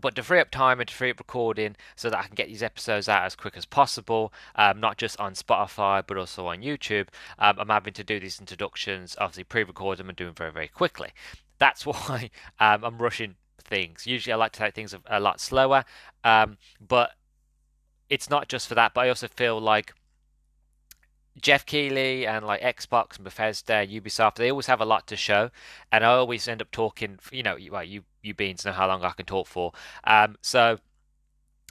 [0.00, 2.46] But to free up time and to free up recording so that I can get
[2.46, 6.62] these episodes out as quick as possible, um, not just on Spotify but also on
[6.62, 10.34] YouTube, um, I'm having to do these introductions, obviously pre record them and do them
[10.34, 11.10] very, very quickly.
[11.58, 14.06] That's why um, I'm rushing things.
[14.06, 15.84] Usually I like to take things a, lot slower,
[16.22, 17.12] um, but
[18.08, 19.92] it's not just for that, but I also feel like
[21.40, 25.50] Geoff Keighley and like Xbox and Bethesda, Ubisoft, they always have a lot to show,
[25.90, 27.18] and I always end up talking.
[27.32, 29.72] You know, well, you you beans know how long I can talk for.
[30.04, 30.78] Um, so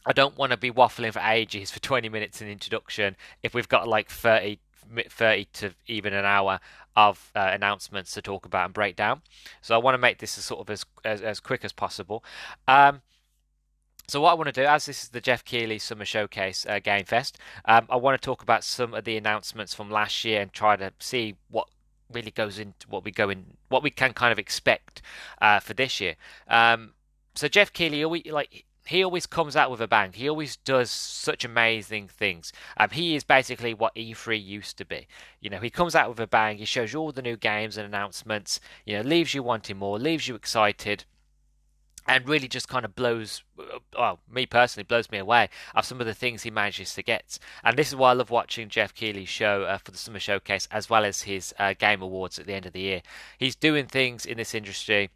[0.06, 3.68] I don't want to be waffling for ages for 20 minutes in introduction if we've
[3.68, 4.60] got like 30,
[5.08, 6.60] 30 to even an hour
[6.96, 9.22] of uh, announcements to talk about and break down.
[9.62, 12.24] So I want to make this as sort of as as, as quick as possible.
[12.68, 13.02] Um,
[14.10, 16.80] so what I want to do, as this is the Geoff Keighley Summer Showcase uh,
[16.80, 20.42] Game Fest, um, I want to talk about some of the announcements from last year
[20.42, 21.68] and try to see what
[22.12, 25.02] really goes into what we go in, what we can kind of expect
[25.42, 26.16] uh, for this year.
[26.48, 26.94] Um,
[27.36, 30.14] so Geoff Keighley, always, like he always comes out with a bang.
[30.14, 32.52] He always does such amazing things.
[32.78, 35.08] Um, he is basically what E3 used to be.
[35.40, 36.58] You know, he comes out with a bang.
[36.58, 38.60] He shows you all the new games and announcements.
[38.86, 41.06] You know, leaves you wanting more, leaves you excited
[42.10, 43.44] and really just kind of blows
[43.98, 47.38] well me personally blows me away of some of the things he manages to get
[47.64, 50.68] and this is why i love watching geoff keighley's show uh, for the summer showcase
[50.72, 53.02] as well as his uh, game awards at the end of the year
[53.38, 55.10] he's doing things in this industry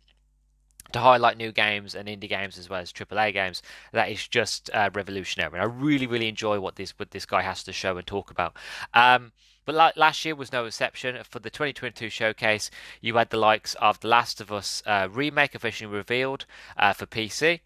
[0.92, 4.70] to highlight new games and indie games as well as AAA games that is just
[4.74, 5.54] uh, revolutionary.
[5.54, 8.30] And I really, really enjoy what this what this guy has to show and talk
[8.30, 8.56] about.
[8.94, 9.32] Um,
[9.66, 11.18] but like last year was no exception.
[11.24, 12.70] For the 2022 showcase,
[13.02, 16.46] you had the likes of The Last of Us uh, remake officially revealed
[16.78, 17.62] uh, for PC.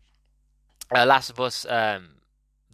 [0.96, 2.09] Uh, Last of Us, um,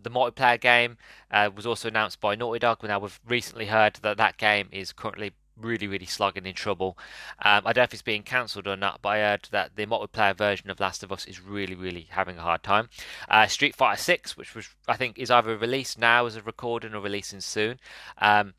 [0.01, 0.97] the multiplayer game,
[1.31, 2.83] uh, was also announced by Naughty Dog.
[2.83, 6.97] Now we've recently heard that that game is currently really, really slogging in trouble.
[7.44, 9.85] Um, I don't know if it's being cancelled or not, but I heard that the
[9.85, 12.89] multiplayer version of Last of Us is really, really having a hard time.
[13.29, 16.94] Uh, Street Fighter 6, which was I think is either released now as a recording
[16.94, 17.79] or releasing soon.
[18.17, 18.53] Um,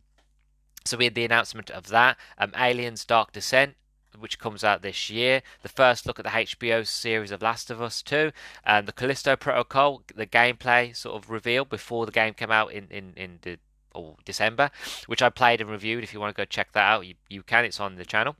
[0.85, 2.17] so we had the announcement of that.
[2.39, 3.75] Um, Aliens Dark Descent,
[4.19, 5.43] which comes out this year.
[5.63, 8.33] The first look at the HBO series of Last of Us 2.
[8.65, 12.89] And the Callisto Protocol, the gameplay sort of revealed before the game came out in,
[12.91, 13.59] in, in the
[13.95, 14.71] or December,
[15.07, 16.05] which I played and reviewed.
[16.05, 17.65] If you want to go check that out, you, you can.
[17.65, 18.37] It's on the channel.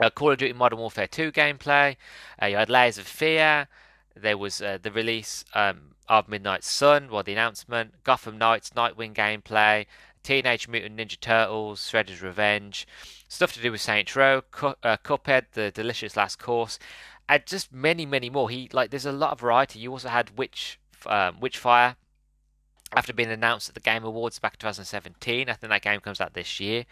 [0.00, 1.96] Uh, Call of Duty Modern Warfare 2 gameplay.
[2.40, 3.68] Uh, you had Layers of Fear.
[4.14, 8.04] There was uh, the release um, of Midnight Sun, well, the announcement.
[8.04, 9.86] Gotham Knights Nightwing gameplay.
[10.22, 12.86] Teenage Mutant Ninja Turtles, Shredder's Revenge,
[13.28, 16.78] stuff to do with Saints Row, Cu- uh, Cuphead, The Delicious Last Course,
[17.28, 18.50] and just many, many more.
[18.50, 19.78] He like there's a lot of variety.
[19.78, 21.96] You also had Witch, um, Witchfire,
[22.94, 25.48] after being announced at the Game Awards back in 2017.
[25.48, 26.84] I think that game comes out this year.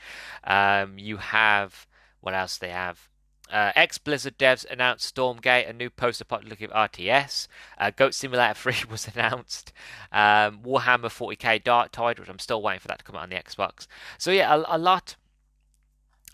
[0.45, 1.87] Um, you have
[2.21, 3.09] what else they have?
[3.51, 7.49] Uh, ex Blizzard devs announced Stormgate, a new post apocalyptic RTS.
[7.79, 9.73] Uh, Goat Simulator 3 was announced.
[10.13, 13.37] Um, Warhammer 40k Darktide, which I'm still waiting for that to come out on the
[13.37, 13.87] Xbox.
[14.19, 15.17] So, yeah, a, a lot.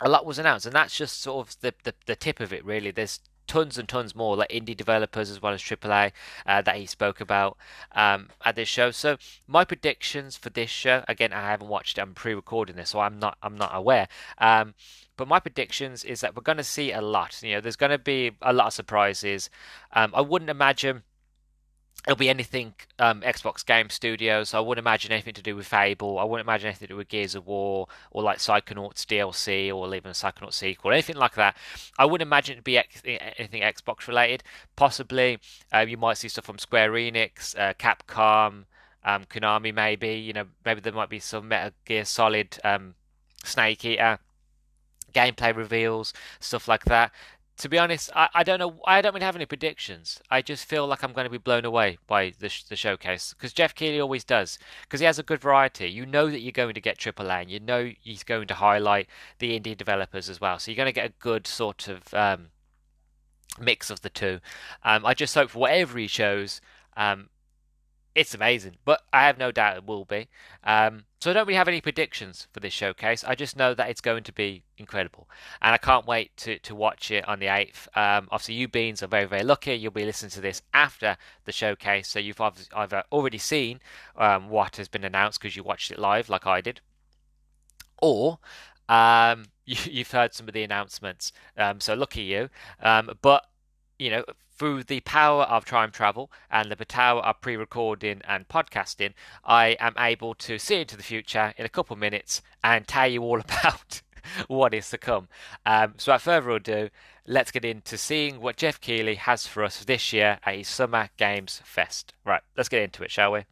[0.01, 2.65] A lot was announced, and that's just sort of the, the, the tip of it,
[2.65, 2.91] really.
[2.91, 6.11] There's tons and tons more, like indie developers as well as AAA,
[6.45, 7.57] uh, that he spoke about
[7.93, 8.91] um, at this show.
[8.91, 12.01] So my predictions for this show, again, I haven't watched it.
[12.01, 14.07] I'm pre-recording this, so I'm not I'm not aware.
[14.37, 14.73] Um,
[15.17, 17.41] but my predictions is that we're going to see a lot.
[17.41, 19.49] You know, there's going to be a lot of surprises.
[19.93, 21.03] Um, I wouldn't imagine
[22.07, 24.53] It'll be anything um, Xbox Game Studios.
[24.53, 26.19] I wouldn't imagine anything to do with Fable.
[26.19, 29.87] I wouldn't imagine anything to do with Gears of War or like Psychonauts DLC or
[29.95, 31.57] even a Psychonauts sequel, anything like that.
[31.97, 34.43] I wouldn't imagine it to be X- anything Xbox related.
[34.75, 35.39] Possibly,
[35.73, 38.65] uh, you might see stuff from Square Enix, uh, Capcom,
[39.03, 39.73] um, Konami.
[39.73, 42.93] Maybe you know, maybe there might be some Metal Gear Solid, um,
[43.43, 44.19] Snake Eater
[45.13, 47.11] gameplay reveals, stuff like that
[47.57, 48.79] to be honest, I, I don't know.
[48.85, 50.19] I don't really have any predictions.
[50.29, 53.33] I just feel like I'm going to be blown away by the, sh- the showcase
[53.33, 55.89] because Geoff Keighley always does because he has a good variety.
[55.89, 59.07] You know that you're going to get AAA, and you know he's going to highlight
[59.39, 60.59] the indie developers as well.
[60.59, 62.47] So you're going to get a good sort of um,
[63.59, 64.39] mix of the two.
[64.83, 66.59] Um, I just hope for whatever he shows,
[66.97, 67.29] um,
[68.15, 70.29] it's amazing, but I have no doubt it will be.
[70.63, 73.25] Um, so I don't really have any predictions for this showcase.
[73.25, 75.27] I just know that it's going to be incredible,
[75.61, 77.89] and I can't wait to, to watch it on the eighth.
[77.93, 79.75] Um, obviously, you beans are very very lucky.
[79.75, 83.81] You'll be listening to this after the showcase, so you've either already seen
[84.15, 86.79] um, what has been announced because you watched it live, like I did,
[88.01, 88.39] or
[88.87, 91.33] um, you, have heard some of the announcements.
[91.57, 92.49] Um, so lucky you.
[92.81, 93.45] Um, but
[93.99, 94.23] you know,
[94.57, 99.13] through the power of time travel and the power of pre recording and podcasting,
[99.43, 103.07] I am able to see into the future in a couple of minutes and tell
[103.07, 104.01] you all about
[104.47, 105.27] what is to come.
[105.65, 106.89] Um, so, without further ado,
[107.27, 111.09] let's get into seeing what Geoff Keighley has for us this year at his Summer
[111.17, 112.13] Games Fest.
[112.25, 113.45] Right, let's get into it, shall we?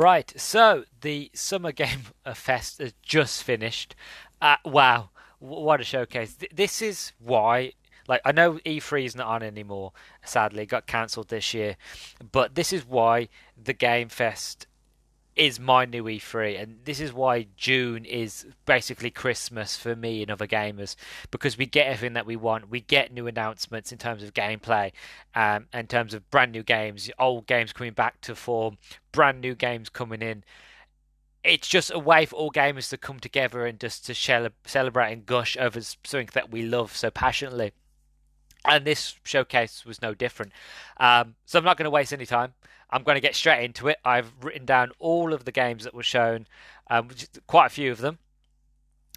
[0.00, 2.04] Right, so the Summer Game
[2.34, 3.94] Fest has just finished.
[4.40, 5.10] Uh, wow,
[5.40, 6.38] what a showcase!
[6.50, 7.74] This is why,
[8.08, 9.92] like, I know E3 is not on anymore.
[10.24, 11.76] Sadly, got cancelled this year,
[12.32, 13.28] but this is why
[13.62, 14.66] the Game Fest
[15.40, 20.30] is my new E3, and this is why June is basically Christmas for me and
[20.30, 20.96] other gamers
[21.30, 22.68] because we get everything that we want.
[22.68, 24.92] We get new announcements in terms of gameplay,
[25.34, 28.76] um, in terms of brand new games, old games coming back to form,
[29.12, 30.44] brand new games coming in.
[31.42, 35.24] It's just a way for all gamers to come together and just to celebrate and
[35.24, 37.72] gush over something that we love so passionately.
[38.66, 40.52] And this showcase was no different.
[40.98, 42.54] Um, so I'm not going to waste any time.
[42.90, 43.98] I'm going to get straight into it.
[44.04, 46.46] I've written down all of the games that were shown,
[46.88, 47.08] um,
[47.46, 48.18] quite a few of them,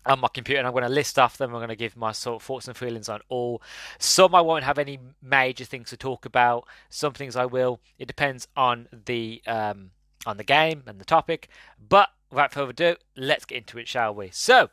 [0.06, 1.51] on my computer, and I'm going to list off them.
[1.51, 3.62] I'm going to give my sort of thoughts and feelings on all.
[4.00, 6.68] Some I won't have any major things to talk about.
[6.90, 7.80] Some things I will.
[7.98, 9.92] It depends on the um,
[10.25, 11.50] on the game and the topic.
[11.80, 14.30] But without further ado, let's get into it, shall we?
[14.31, 14.69] So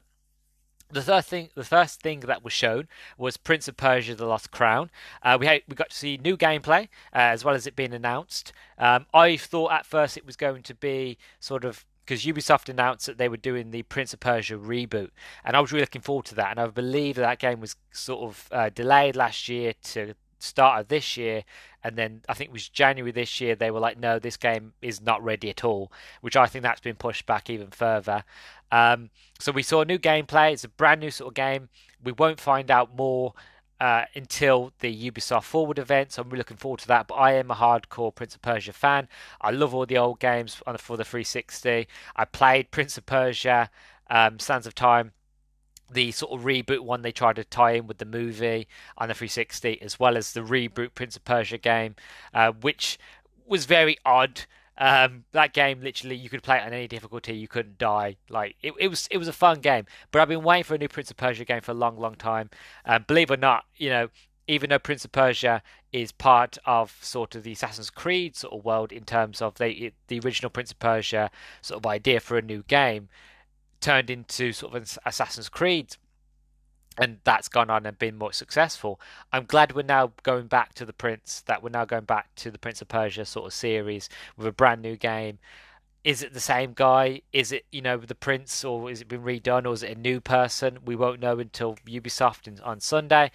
[0.92, 4.50] the first thing, the first thing that was shown was Prince of Persia: The Lost
[4.50, 4.90] Crown.
[5.22, 6.84] Uh, we had, we got to see new gameplay
[7.14, 8.52] uh, as well as it being announced.
[8.78, 13.06] Um, I thought at first it was going to be sort of because Ubisoft announced
[13.06, 15.10] that they were doing the Prince of Persia reboot,
[15.44, 16.50] and I was really looking forward to that.
[16.50, 20.80] And I believe that, that game was sort of uh, delayed last year to start
[20.80, 21.44] of this year,
[21.82, 24.72] and then I think it was January this year they were like, no, this game
[24.82, 28.24] is not ready at all, which I think that's been pushed back even further.
[28.72, 30.52] Um, so we saw new gameplay.
[30.52, 31.68] It's a brand new sort of game.
[32.02, 33.34] We won't find out more
[33.80, 37.08] uh, until the Ubisoft Forward event, so I'm really looking forward to that.
[37.08, 39.08] But I am a hardcore Prince of Persia fan.
[39.40, 41.88] I love all the old games for the 360.
[42.14, 43.70] I played Prince of Persia,
[44.10, 45.12] um, Sands of Time,
[45.90, 49.14] the sort of reboot one they tried to tie in with the movie and the
[49.14, 51.96] 360, as well as the reboot Prince of Persia game,
[52.32, 52.98] uh, which
[53.46, 54.42] was very odd
[54.80, 58.16] um, that game literally you could play it on any difficulty, you couldn't die.
[58.30, 59.84] Like it, it was it was a fun game.
[60.10, 62.14] But I've been waiting for a new Prince of Persia game for a long, long
[62.14, 62.48] time.
[62.86, 64.08] Um, believe it or not, you know,
[64.48, 65.62] even though Prince of Persia
[65.92, 69.92] is part of sort of the Assassin's Creed sort of world in terms of the
[70.08, 73.10] the original Prince of Persia sort of idea for a new game
[73.80, 75.96] turned into sort of an Assassin's Creed
[76.98, 79.00] and that's gone on and been more successful.
[79.32, 82.50] I'm glad we're now going back to the Prince, that we're now going back to
[82.50, 85.38] the Prince of Persia sort of series with a brand new game.
[86.02, 87.22] Is it the same guy?
[87.32, 90.00] Is it, you know, the Prince, or is it been redone, or is it a
[90.00, 90.78] new person?
[90.84, 93.30] We won't know until Ubisoft on Sunday.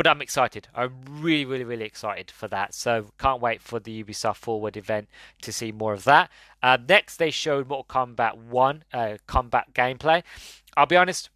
[0.00, 0.66] But I'm excited.
[0.74, 2.72] I'm really, really, really excited for that.
[2.72, 5.10] So can't wait for the Ubisoft Forward event
[5.42, 6.30] to see more of that.
[6.62, 10.22] Uh, next, they showed Mortal Kombat 1 uh, combat gameplay.
[10.74, 11.28] I'll be honest,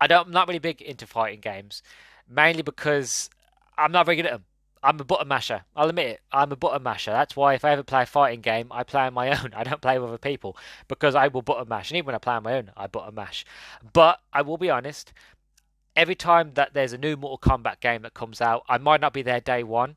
[0.00, 0.26] I don't.
[0.28, 1.82] I'm not really big into fighting games,
[2.30, 3.28] mainly because
[3.76, 4.44] I'm not very good at them.
[4.80, 5.62] I'm a button masher.
[5.74, 6.20] I'll admit it.
[6.30, 7.10] I'm a button masher.
[7.10, 9.52] That's why if I ever play a fighting game, I play on my own.
[9.52, 11.90] I don't play with other people because I will button mash.
[11.90, 13.44] And even when I play on my own, I button mash.
[13.92, 15.12] But I will be honest.
[15.98, 19.12] Every time that there's a new Mortal Kombat game that comes out, I might not
[19.12, 19.96] be there day one,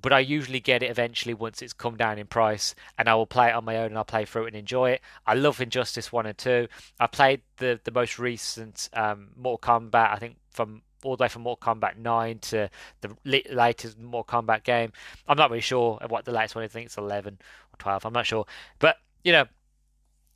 [0.00, 3.26] but I usually get it eventually once it's come down in price, and I will
[3.26, 5.00] play it on my own and I'll play through it and enjoy it.
[5.26, 6.68] I love Injustice One and Two.
[7.00, 10.12] I played the the most recent um, Mortal Kombat.
[10.12, 14.62] I think from all the way from Mortal Kombat 9 to the latest Mortal Kombat
[14.62, 14.92] game.
[15.26, 16.70] I'm not really sure what the latest one is.
[16.70, 17.38] I think it's 11
[17.72, 18.06] or 12.
[18.06, 18.46] I'm not sure.
[18.78, 19.46] But, you know,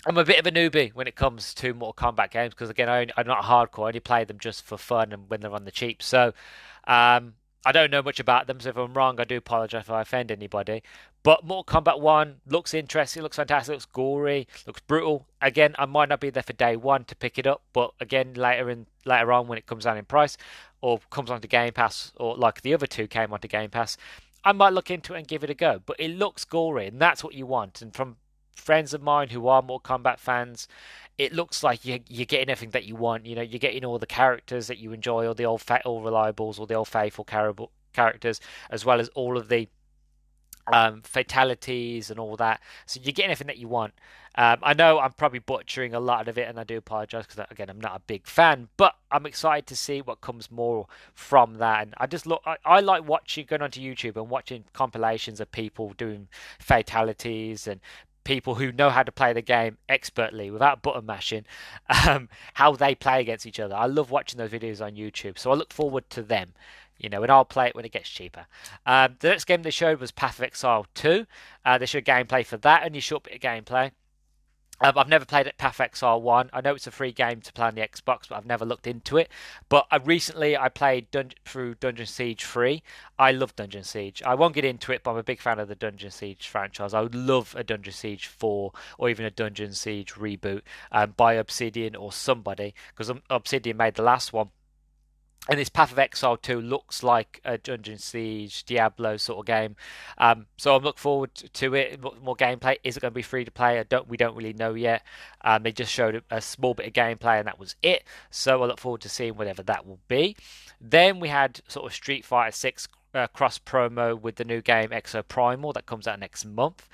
[0.07, 2.91] I'm a bit of a newbie when it comes to Mortal Kombat games because, again,
[2.91, 3.85] I am not hardcore.
[3.85, 6.03] I only play them just for fun and when they're on the cheap.
[6.03, 6.35] So,
[6.87, 7.35] um,
[7.67, 10.03] I don't know much about them, so if I'm wrong, I do apologize if I
[10.03, 10.83] offend anybody.
[11.23, 15.27] But Mortal Kombat 1 looks interesting, looks fantastic, looks gory, looks brutal.
[15.41, 18.35] Again, I might not be there for day one to pick it up, but again,
[18.35, 20.37] later in later on when it comes down in price
[20.83, 23.97] or comes onto Game Pass, or like the other two came onto Game Pass,
[24.45, 25.81] I might look into it and give it a go.
[25.87, 27.81] But it looks gory, and that's what you want.
[27.81, 28.17] And from
[28.55, 30.69] friends of mine who are Mortal Kombat fans,
[31.19, 33.27] it looks like you, you're getting everything that you want.
[33.27, 36.03] You know, you're getting all the characters that you enjoy, all the old fa- all
[36.03, 37.25] reliables, all the old faithful
[37.93, 39.69] characters, as well as all of the
[40.73, 42.61] um, fatalities and all that.
[42.87, 43.95] So you're getting everything that you want.
[44.37, 47.47] Um, I know I'm probably butchering a lot of it, and I do apologize because
[47.51, 51.59] again I'm not a big fan, but I'm excited to see what comes more from
[51.59, 51.83] that.
[51.83, 55.53] And I just look, I, I like watching going onto YouTube and watching compilations of
[55.53, 56.27] people doing
[56.59, 57.81] fatalities and
[58.25, 61.45] people who know how to play the game expertly without button mashing,
[62.07, 63.75] um, how they play against each other.
[63.75, 66.55] I love watching those videos on YouTube, so I look forward to them.
[66.97, 68.47] You know, and I'll play it when it gets cheaper.
[68.87, 71.27] Um, the next game they showed was Path of Exile 2.
[71.65, 73.91] Uh, they showed gameplay for that, only short bit of gameplay.
[74.85, 76.51] Um, I've never played it Path of Exile one.
[76.53, 78.87] I know it's a free game to play on the Xbox, but I've never looked
[78.87, 79.31] into it.
[79.71, 82.83] But I, recently I played Dun- through Dungeon Siege free.
[83.19, 84.23] I love Dungeon Siege.
[84.27, 86.93] I won't get into it, but I'm a big fan of the Dungeon Siege franchise.
[86.93, 90.61] I would love a Dungeon Siege four or even a Dungeon Siege reboot
[90.93, 94.51] um, by Obsidian or somebody because Obsidian made the last one
[95.49, 99.77] and this Path of Exile 2 looks like a Dungeon Siege, Diablo sort of game.
[100.17, 102.01] Um, so I'm looking forward to it.
[102.23, 102.77] More gameplay.
[102.83, 103.79] Is it going to be free to play?
[103.79, 104.09] I don't.
[104.09, 105.03] We don't really know yet.
[105.43, 108.05] Um, they just showed a, small bit of gameplay, and that was it.
[108.31, 110.35] So I look forward to seeing whatever that will be.
[110.81, 114.91] Then we had sort of Street Fighter 6 uh, cross promo with the new game
[114.91, 116.89] Exoprimal that comes out next month.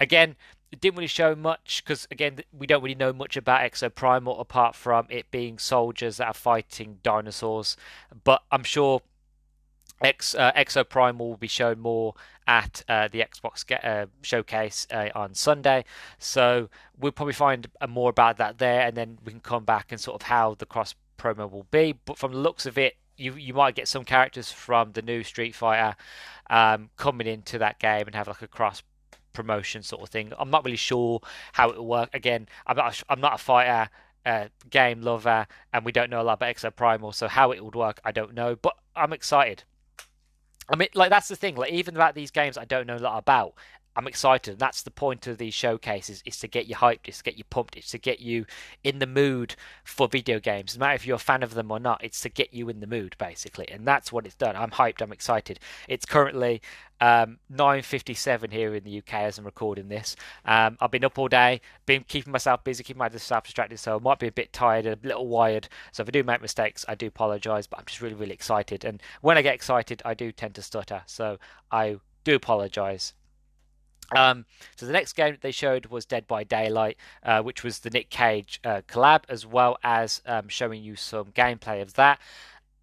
[0.00, 0.36] Again,
[0.70, 4.74] it didn't really show much because again we don't really know much about Exoprimal apart
[4.74, 7.76] from it being soldiers that are fighting dinosaurs.
[8.24, 9.02] But I'm sure
[10.00, 12.14] X uh, Exoprimal will be shown more
[12.46, 15.84] at uh, the Xbox uh, showcase uh, on Sunday.
[16.18, 20.00] So we'll probably find more about that there, and then we can come back and
[20.00, 21.94] sort of how the cross promo will be.
[22.04, 25.24] But from the looks of it, you you might get some characters from the new
[25.24, 25.96] Street Fighter
[26.48, 28.82] um, coming into that game and have like a cross
[29.38, 30.32] promotion sort of thing.
[30.36, 31.20] I'm not really sure
[31.52, 32.10] how it will work.
[32.12, 33.88] Again, I'm not a, I'm not a fighter
[34.26, 37.76] uh, game lover, and we don't know a lot about Exoprimal, so how it would
[37.76, 38.56] work, I don't know.
[38.56, 39.62] But I'm excited.
[40.68, 41.54] I mean, like that's the thing.
[41.54, 43.54] Like even about these games, I don't know a lot about.
[43.98, 44.52] I'm excited.
[44.52, 47.36] And that's the point of these showcases: is to get you hyped, is to get
[47.36, 48.46] you pumped, it's to get you
[48.84, 50.76] in the mood for video games.
[50.76, 52.78] No matter if you're a fan of them or not, it's to get you in
[52.78, 53.68] the mood, basically.
[53.68, 54.54] And that's what it's done.
[54.54, 55.02] I'm hyped.
[55.02, 55.58] I'm excited.
[55.88, 56.62] It's currently
[57.00, 60.14] um, 9:57 here in the UK as I'm recording this.
[60.44, 63.98] Um, I've been up all day, been keeping myself busy, keeping myself distracted, so I
[63.98, 65.68] might be a bit tired, a little wired.
[65.90, 67.66] So if I do make mistakes, I do apologise.
[67.66, 68.84] But I'm just really, really excited.
[68.84, 71.02] And when I get excited, I do tend to stutter.
[71.06, 71.38] So
[71.72, 73.14] I do apologise.
[74.16, 74.46] Um,
[74.76, 78.10] so the next game they showed was Dead by Daylight, uh, which was the Nick
[78.10, 82.18] Cage uh, collab, as well as um, showing you some gameplay of that.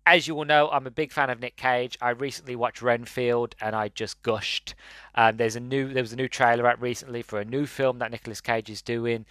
[0.07, 1.97] As you all know, I'm a big fan of Nick Cage.
[1.99, 4.75] I recently watched Renfield, and I just gushed.
[5.15, 7.97] Um, there's a new there was a new trailer out recently for a new film
[7.99, 9.25] that Nicolas Cage is doing.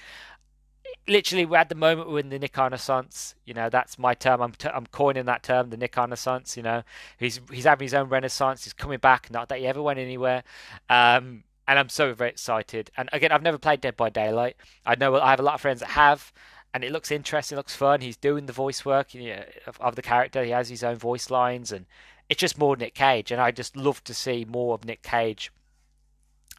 [1.06, 3.36] Literally, we're at the moment we're in the Nick Renaissance.
[3.44, 4.40] You know, that's my term.
[4.42, 6.56] I'm t- I'm coining that term, the Nick Renaissance.
[6.56, 6.82] You know,
[7.18, 8.64] he's he's having his own renaissance.
[8.64, 9.30] He's coming back.
[9.30, 10.42] Not that he ever went anywhere.
[10.90, 12.90] Um, and I'm so very excited.
[12.96, 14.56] And again, I've never played Dead by Daylight.
[14.84, 16.32] I know I have a lot of friends that have,
[16.72, 18.00] and it looks interesting, looks fun.
[18.00, 20.44] He's doing the voice work you know, of, of, the character.
[20.44, 21.86] He has his own voice lines, and
[22.28, 23.30] it's just more Nick Cage.
[23.30, 25.50] And I just love to see more of Nick Cage,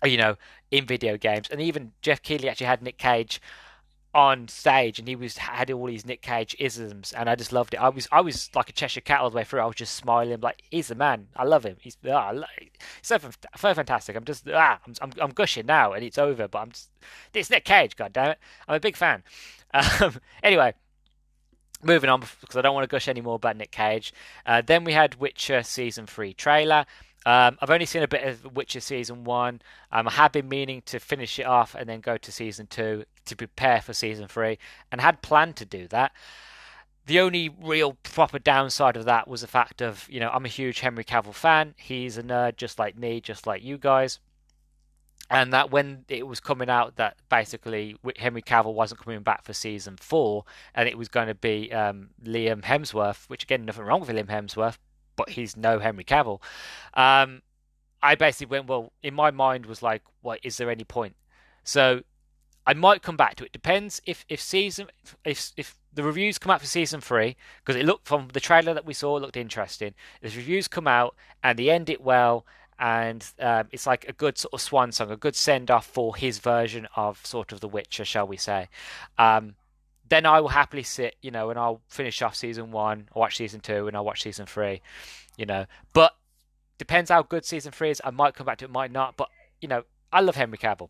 [0.04, 0.38] you know,
[0.72, 1.48] in video games.
[1.52, 3.42] And even Geoff Keighley actually had Nick Cage
[4.16, 7.74] on stage and he was had all these Nick Cage isms and I just loved
[7.74, 7.78] it.
[7.78, 9.60] I was I was like a Cheshire cat all the way through.
[9.60, 11.28] I was just smiling like he's the man.
[11.36, 11.76] I love him.
[11.82, 12.34] He's ah,
[13.02, 13.20] so
[13.58, 14.16] so fantastic.
[14.16, 16.48] I'm just ah I'm, I'm, I'm gushing now and it's over.
[16.48, 16.90] But I'm just
[17.34, 17.98] it's Nick Cage.
[17.98, 18.40] God damn it.
[18.68, 19.24] I'm a big fan.
[20.02, 20.74] Um, anyway.
[21.84, 24.14] Moving on because I don't want to gush any more about Nick Cage.
[24.46, 26.86] Uh, then we had Witcher season three trailer.
[27.26, 29.62] Um, I've only seen a bit of Witcher season one.
[29.92, 33.04] Um, I have been meaning to finish it off and then go to season two
[33.26, 34.58] to prepare for season three,
[34.92, 36.12] and had planned to do that.
[37.06, 40.50] the only real proper downside of that was the fact of, you know, I'm a
[40.50, 41.76] huge Henry Cavill fan.
[41.78, 44.20] He's a nerd just like me, just like you guys.
[45.30, 49.54] And that when it was coming out that basically Henry Cavill wasn't coming back for
[49.54, 54.00] season four, and it was going to be um, Liam Hemsworth, which again, nothing wrong
[54.00, 54.78] with Liam Hemsworth,
[55.16, 56.42] but he's no Henry Cavill.
[56.94, 57.42] Um,
[58.02, 61.16] I basically went, well, in my mind was like, what is there any point?
[61.64, 62.02] So
[62.68, 63.52] I might come back to it.
[63.52, 64.88] Depends if if season
[65.24, 68.74] if if the reviews come out for season three because it looked from the trailer
[68.74, 69.94] that we saw looked interesting.
[70.22, 72.46] If reviews come out and they end it well
[72.78, 76.16] and um, it's like a good sort of swan song, a good send off for
[76.16, 78.68] his version of sort of The Witcher, shall we say?
[79.18, 79.56] Um,
[80.10, 83.38] then I will happily sit, you know, and I'll finish off season one, I'll watch
[83.38, 84.82] season two, and I'll watch season three,
[85.38, 85.66] you know.
[85.94, 86.16] But
[86.78, 88.02] depends how good season three is.
[88.04, 89.16] I might come back to it, might not.
[89.16, 89.30] But
[89.62, 90.90] you know, I love Henry Cavill.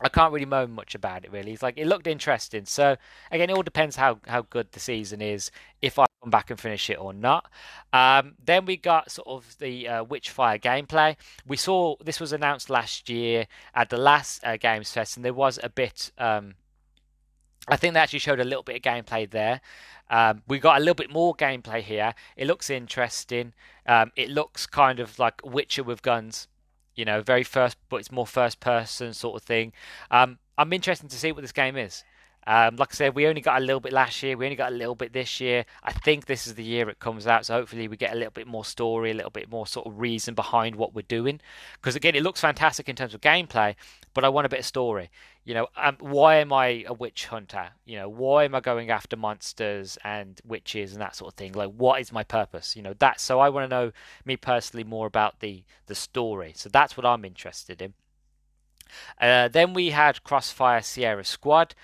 [0.00, 1.52] I can't really moan much about it really.
[1.52, 2.64] It's like it looked interesting.
[2.66, 2.96] So
[3.30, 5.50] again, it all depends how how good the season is.
[5.80, 7.50] If I come back and finish it or not.
[7.92, 11.16] Um, then we got sort of the uh, Witchfire gameplay.
[11.46, 15.34] We saw this was announced last year at the last uh, Games Fest, and there
[15.34, 16.10] was a bit.
[16.16, 16.54] Um,
[17.68, 19.60] I think they actually showed a little bit of gameplay there.
[20.10, 22.14] Um, we got a little bit more gameplay here.
[22.36, 23.52] It looks interesting.
[23.86, 26.48] Um, it looks kind of like Witcher with guns
[26.96, 29.72] you know, very first, but it's more first person sort of thing.
[30.10, 32.04] Um, I'm interested to see what this game is.
[32.46, 34.36] Um, like I said, we only got a little bit last year.
[34.36, 35.64] We only got a little bit this year.
[35.82, 37.46] I think this is the year it comes out.
[37.46, 39.98] So hopefully we get a little bit more story, a little bit more sort of
[39.98, 41.40] reason behind what we're doing.
[41.74, 43.74] Because again, it looks fantastic in terms of gameplay,
[44.12, 45.10] but I want a bit of story.
[45.44, 47.68] You know, um, why am I a witch hunter?
[47.84, 51.52] You know, why am I going after monsters and witches and that sort of thing?
[51.52, 52.74] Like, what is my purpose?
[52.76, 53.20] You know, that.
[53.20, 53.92] So I want to know
[54.24, 56.52] me personally more about the the story.
[56.56, 57.94] So that's what I'm interested in.
[59.20, 61.74] Uh, then we had Crossfire Sierra Squad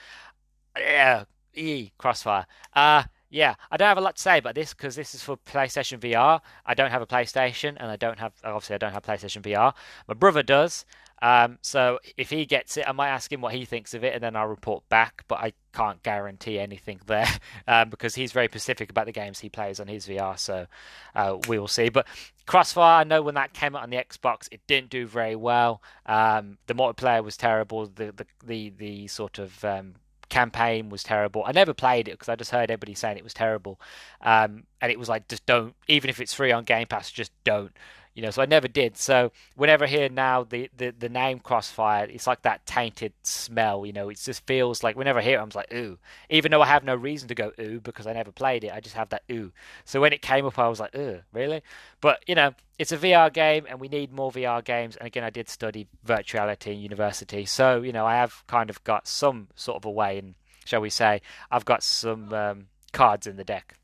[0.76, 1.25] yeah,
[1.55, 2.47] e Crossfire.
[2.75, 5.37] Uh yeah, I don't have a lot to say about this because this is for
[5.37, 6.40] PlayStation VR.
[6.67, 9.73] I don't have a PlayStation, and I don't have obviously I don't have PlayStation VR.
[10.09, 10.85] My brother does.
[11.23, 14.15] Um, so if he gets it, I might ask him what he thinks of it,
[14.15, 15.25] and then I'll report back.
[15.29, 17.29] But I can't guarantee anything there
[17.69, 20.39] um, because he's very specific about the games he plays on his VR.
[20.39, 20.67] So
[21.15, 21.89] uh, we will see.
[21.89, 22.07] But
[22.47, 25.83] Crossfire, I know when that came out on the Xbox, it didn't do very well.
[26.07, 27.87] Um, the multiplayer was terrible.
[27.87, 29.94] The the the, the sort of um,
[30.31, 31.42] campaign was terrible.
[31.44, 33.79] I never played it because I just heard everybody saying it was terrible,
[34.23, 35.75] um, and it was like just don't.
[35.88, 37.77] Even if it's free on Game Pass, just don't
[38.14, 38.96] you know so i never did.
[38.96, 43.87] So whenever i hear now the, the the name crossfire it's like that tainted smell
[43.87, 46.62] you know it just feels like whenever i hear it i'm like ooh even though
[46.62, 49.09] i have no reason to go ooh because i never played it i just have
[49.11, 49.53] that ooh.
[49.85, 51.62] So when it came up i was like ooh really?
[52.01, 54.96] But you know it's a vr game and we need more vr games.
[54.96, 57.44] And again i did study virtuality in university.
[57.46, 60.81] So you know i have kind of got some sort of a way and shall
[60.81, 61.20] we say
[61.51, 63.75] i've got some um, cards in the deck.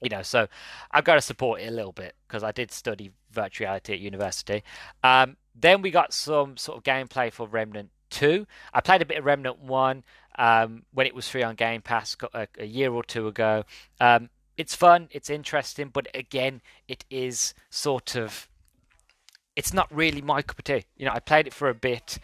[0.00, 0.46] You know, so
[0.92, 4.62] I've got to support it a little bit because I did study virtuality at university.
[5.02, 8.46] Um, then we got some sort of gameplay for Remnant 2.
[8.72, 10.04] I played a bit of Remnant 1
[10.38, 13.64] um, when it was free on Game Pass a, a year or two ago.
[14.00, 18.48] Um, it's fun, it's interesting, but again, it is sort of.
[19.56, 20.84] It's not really my cup of tea.
[20.96, 22.18] You know, I played it for a bit,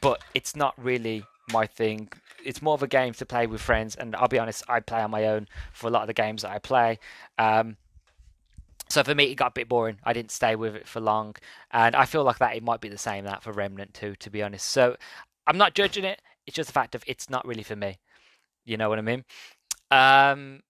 [0.00, 2.08] but it's not really my thing.
[2.44, 5.00] It's more of a game to play with friends, and I'll be honest, I play
[5.00, 6.98] on my own for a lot of the games that I play.
[7.38, 7.76] Um,
[8.90, 9.98] so for me, it got a bit boring.
[10.04, 11.36] I didn't stay with it for long,
[11.70, 14.30] and I feel like that it might be the same that for Remnant too, to
[14.30, 14.66] be honest.
[14.66, 14.96] So
[15.46, 16.20] I'm not judging it.
[16.46, 17.98] It's just the fact of it's not really for me.
[18.64, 19.24] You know what I mean?
[19.90, 20.60] Um,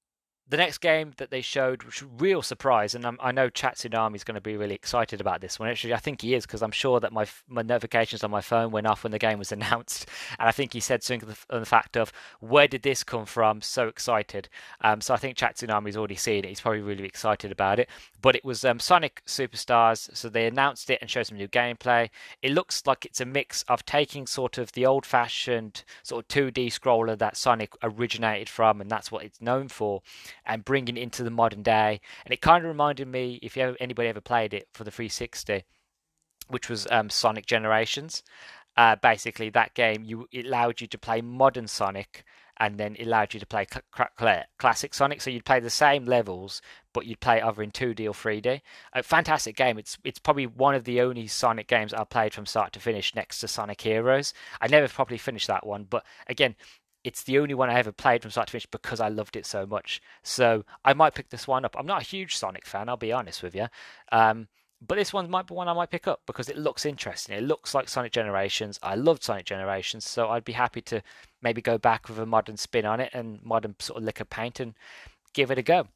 [0.50, 4.24] the next game that they showed, which real surprise, and I'm, i know Chat is
[4.24, 5.68] going to be really excited about this one.
[5.68, 8.72] Actually, I think he is because I'm sure that my my notifications on my phone
[8.72, 10.06] went off when the game was announced,
[10.40, 13.62] and I think he said something on the fact of where did this come from?
[13.62, 14.48] So excited.
[14.80, 16.48] Um, so I think Chat Tsunami's already seen it.
[16.48, 17.88] He's probably really excited about it.
[18.20, 22.10] But it was um, Sonic Superstars, so they announced it and showed some new gameplay.
[22.42, 26.66] It looks like it's a mix of taking sort of the old-fashioned sort of 2D
[26.66, 30.02] scroller that Sonic originated from, and that's what it's known for
[30.50, 32.00] and bringing it into the modern day.
[32.26, 34.90] And it kind of reminded me, if you ever, anybody ever played it for the
[34.90, 35.64] 360,
[36.48, 38.24] which was um, Sonic Generations.
[38.76, 42.24] Uh, basically, that game you it allowed you to play modern Sonic,
[42.56, 45.20] and then it allowed you to play cl- cl- classic Sonic.
[45.20, 48.60] So you'd play the same levels, but you'd play either in 2D or 3D.
[48.92, 49.78] A fantastic game.
[49.78, 53.14] It's it's probably one of the only Sonic games I've played from start to finish,
[53.14, 54.32] next to Sonic Heroes.
[54.60, 56.56] I never properly finished that one, but again,
[57.04, 59.46] it's the only one I ever played from start to finish because I loved it
[59.46, 60.00] so much.
[60.22, 61.76] So I might pick this one up.
[61.78, 63.68] I'm not a huge Sonic fan, I'll be honest with you.
[64.12, 64.48] Um,
[64.86, 67.36] but this one might be one I might pick up because it looks interesting.
[67.36, 68.78] It looks like Sonic Generations.
[68.82, 71.02] I loved Sonic Generations, so I'd be happy to
[71.42, 74.30] maybe go back with a modern spin on it and modern sort of lick of
[74.30, 74.74] paint and
[75.34, 75.88] give it a go.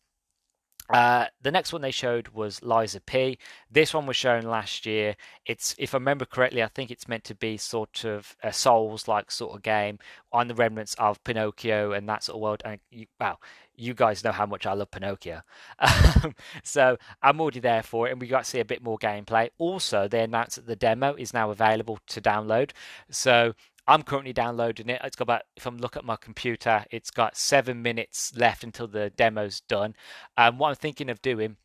[0.90, 3.38] Uh, the next one they showed was of P.
[3.70, 5.16] This one was shown last year.
[5.46, 9.30] It's, if I remember correctly, I think it's meant to be sort of a Souls-like
[9.30, 9.98] sort of game
[10.32, 12.62] on the remnants of Pinocchio and that sort of world.
[12.64, 13.38] And you, wow,
[13.76, 15.42] you guys know how much I love Pinocchio,
[16.62, 18.12] so I'm already there for it.
[18.12, 19.50] And we got to see a bit more gameplay.
[19.58, 22.70] Also, they announced that the demo is now available to download.
[23.10, 23.54] So
[23.86, 25.00] I'm currently downloading it.
[25.04, 28.88] It's got about, if I'm looking at my computer, it's got seven minutes left until
[28.88, 29.94] the demo's done.
[30.36, 31.56] Um, what I'm thinking of doing,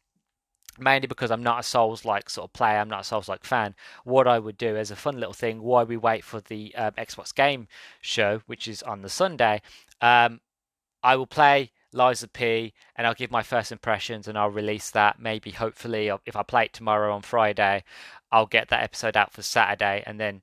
[0.78, 3.46] mainly because I'm not a Souls like sort of player, I'm not a Souls like
[3.46, 6.76] fan, what I would do as a fun little thing while we wait for the
[6.76, 7.68] um, Xbox Game
[8.02, 9.62] Show, which is on the Sunday,
[10.02, 10.42] um,
[11.02, 14.92] I will play Lies of P and I'll give my first impressions and I'll release
[14.92, 15.20] that.
[15.20, 17.84] Maybe, hopefully, if I play it tomorrow on Friday,
[18.32, 20.42] I'll get that episode out for Saturday and then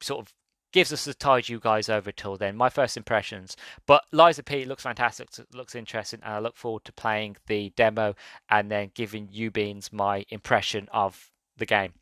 [0.00, 0.32] sort of
[0.72, 2.56] gives us to tide you guys over till then.
[2.56, 3.56] My first impressions,
[3.86, 8.14] but of P looks fantastic, looks interesting, and I look forward to playing the demo
[8.48, 11.94] and then giving you beans my impression of the game.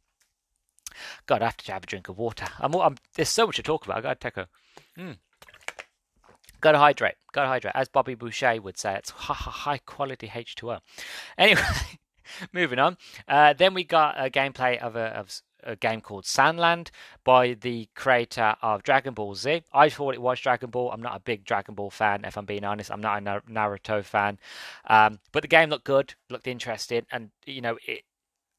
[1.26, 2.46] God, I have to have a drink of water.
[2.58, 3.98] I'm, I'm there's so much to talk about.
[3.98, 4.48] I got to take a.
[4.98, 5.18] Mm.
[6.60, 7.14] Got to hydrate.
[7.32, 7.74] Got to hydrate.
[7.76, 10.80] As Bobby Boucher would say, it's high quality H2O.
[11.36, 11.62] Anyway,
[12.52, 12.96] moving on.
[13.28, 16.90] Uh, then we got a gameplay of a, of a game called Sandland
[17.24, 19.62] by the creator of Dragon Ball Z.
[19.72, 20.90] I thought it was Dragon Ball.
[20.92, 22.90] I'm not a big Dragon Ball fan, if I'm being honest.
[22.90, 24.38] I'm not a Naruto fan.
[24.88, 28.02] Um, but the game looked good, looked interesting, and you know, it,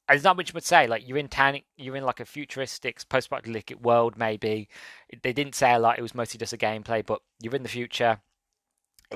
[0.08, 0.88] there's not much to say.
[0.88, 4.18] Like you're in town, you're in like a futuristic post-apocalyptic world.
[4.18, 4.68] Maybe
[5.22, 6.00] they didn't say a lot.
[6.00, 8.20] It was mostly just a gameplay, but you're in the future,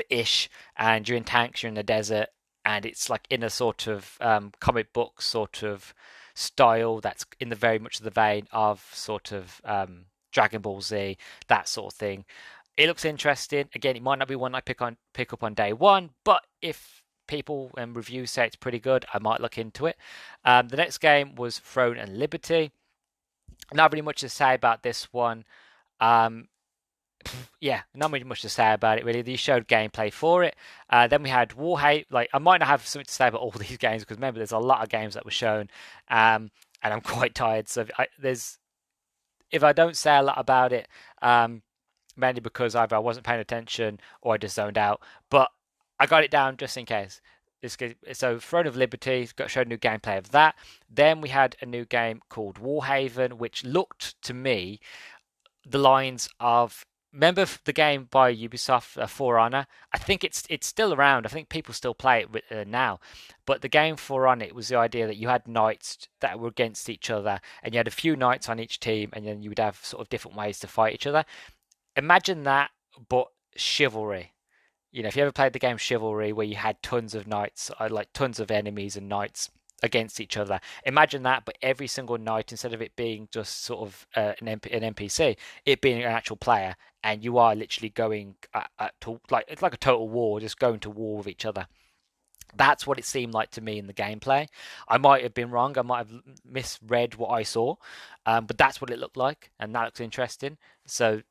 [0.09, 1.63] ish, and you're in tanks.
[1.63, 2.27] You're in the desert,
[2.63, 5.93] and it's like in a sort of um, comic book sort of
[6.33, 10.81] style that's in the very much of the vein of sort of um, Dragon Ball
[10.81, 11.17] Z,
[11.47, 12.25] that sort of thing.
[12.75, 13.69] It looks interesting.
[13.75, 16.43] Again, it might not be one I pick on pick up on day one, but
[16.61, 19.97] if people and reviews say it's pretty good, I might look into it.
[20.43, 22.71] Um, the next game was Throne and Liberty.
[23.73, 25.45] Not really much to say about this one.
[25.99, 26.47] Um,
[27.59, 29.21] yeah, not really much to say about it really.
[29.21, 30.55] They showed gameplay for it.
[30.89, 32.05] Uh, then we had Warhaven.
[32.09, 34.51] Like I might not have something to say about all these games because remember, there's
[34.51, 35.69] a lot of games that were shown,
[36.09, 37.67] um, and I'm quite tired.
[37.67, 38.57] So I, there's
[39.51, 40.87] if I don't say a lot about it,
[41.21, 41.61] um,
[42.17, 45.01] mainly because either I wasn't paying attention or I just zoned out.
[45.29, 45.49] But
[45.99, 47.21] I got it down just in case.
[48.11, 50.55] So Throne of Liberty got showed new gameplay of that.
[50.89, 54.81] Then we had a new game called Warhaven, which looked to me
[55.65, 59.67] the lines of remember the game by Ubisoft, uh, For Honor?
[59.93, 61.25] I think it's it's still around.
[61.25, 62.99] I think people still play it with, uh, now.
[63.45, 66.49] But the game For Honor, it was the idea that you had knights that were
[66.49, 69.49] against each other, and you had a few knights on each team, and then you
[69.49, 71.23] would have sort of different ways to fight each other.
[71.95, 72.71] Imagine that,
[73.07, 74.33] but chivalry.
[74.91, 77.71] You know, if you ever played the game Chivalry, where you had tons of knights,
[77.79, 79.49] uh, like tons of enemies and knights
[79.83, 80.59] against each other.
[80.85, 84.47] Imagine that, but every single night, instead of it being just sort of uh, an,
[84.47, 88.99] MP, an NPC, it being an actual player, and you are literally going at, at
[89.01, 91.67] to, like it's like a total war, just going to war with each other.
[92.55, 94.47] That's what it seemed like to me in the gameplay.
[94.87, 95.77] I might have been wrong.
[95.77, 97.75] I might have misread what I saw,
[98.25, 100.57] um, but that's what it looked like, and that looks interesting.
[100.85, 101.21] So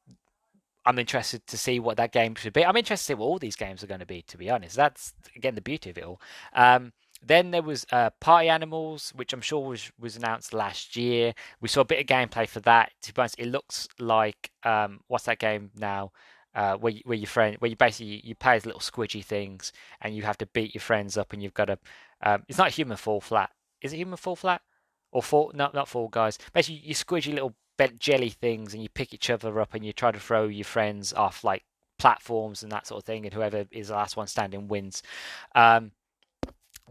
[0.85, 2.67] I'm interested to see what that game should be.
[2.67, 4.23] I'm interested to see what all these games are going to be.
[4.23, 6.21] To be honest, that's again the beauty of it all.
[6.53, 6.93] Um,
[7.25, 11.35] then there was uh, Party Animals, which I'm sure was was announced last year.
[11.61, 12.93] We saw a bit of gameplay for that.
[13.03, 16.13] To be honest, it looks like um, what's that game now?
[16.55, 19.73] Uh, where you, where your friend where you basically you play as little squidgy things
[20.03, 21.79] and you have to beat your friends up and you've got to.
[22.23, 23.51] Um, it's not human fall flat.
[23.81, 24.61] Is it human fall flat
[25.13, 25.51] or fall?
[25.55, 26.39] No, not fall guys.
[26.53, 27.55] Basically, you squidgy little
[27.99, 31.13] jelly things and you pick each other up and you try to throw your friends
[31.13, 31.65] off like
[31.99, 35.03] platforms and that sort of thing and whoever is the last one standing wins.
[35.55, 35.93] Um,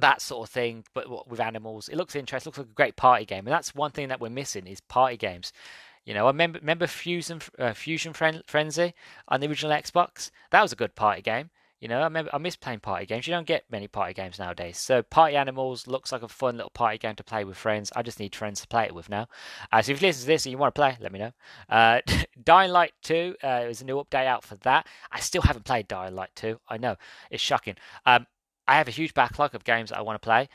[0.02, 1.90] that sort of thing, but with animals.
[1.90, 2.50] It looks interesting.
[2.50, 5.18] Looks like a great party game, and that's one thing that we're missing is party
[5.18, 5.54] games.
[6.06, 8.94] You know, I remember remember Fusion uh, Fusion Frenzy
[9.28, 10.32] on the original Xbox.
[10.52, 11.52] That was a good party game.
[11.80, 13.28] You know, I remember I miss playing party games.
[13.28, 14.78] You don't get many party games nowadays.
[14.78, 17.92] So Party Animals looks like a fun little party game to play with friends.
[17.96, 19.28] I just need friends to play it with now.
[19.72, 21.32] Uh, so if you listen to this and you want to play, let me know.
[21.68, 22.02] Uh,
[22.44, 24.86] Dying Light 2, uh, there's a new update out for that.
[25.12, 26.60] I still haven't played Dying Light 2.
[26.70, 26.98] I know
[27.32, 27.76] it's shocking.
[28.06, 28.28] Um,
[28.72, 30.48] I have a huge backlog of games that I want to play,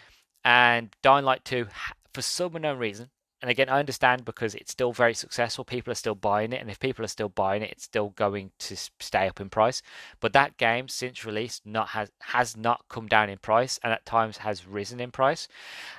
[0.43, 1.67] and Dying Light 2,
[2.15, 3.11] for some unknown reason,
[3.43, 5.67] and again, I understand because it's still very successful.
[5.67, 8.53] People are still buying it, and if people are still buying it, it's still going
[8.61, 9.83] to stay up in price.
[10.21, 14.07] But that game, since release, not has has not come down in price, and at
[14.07, 15.47] times has risen in price.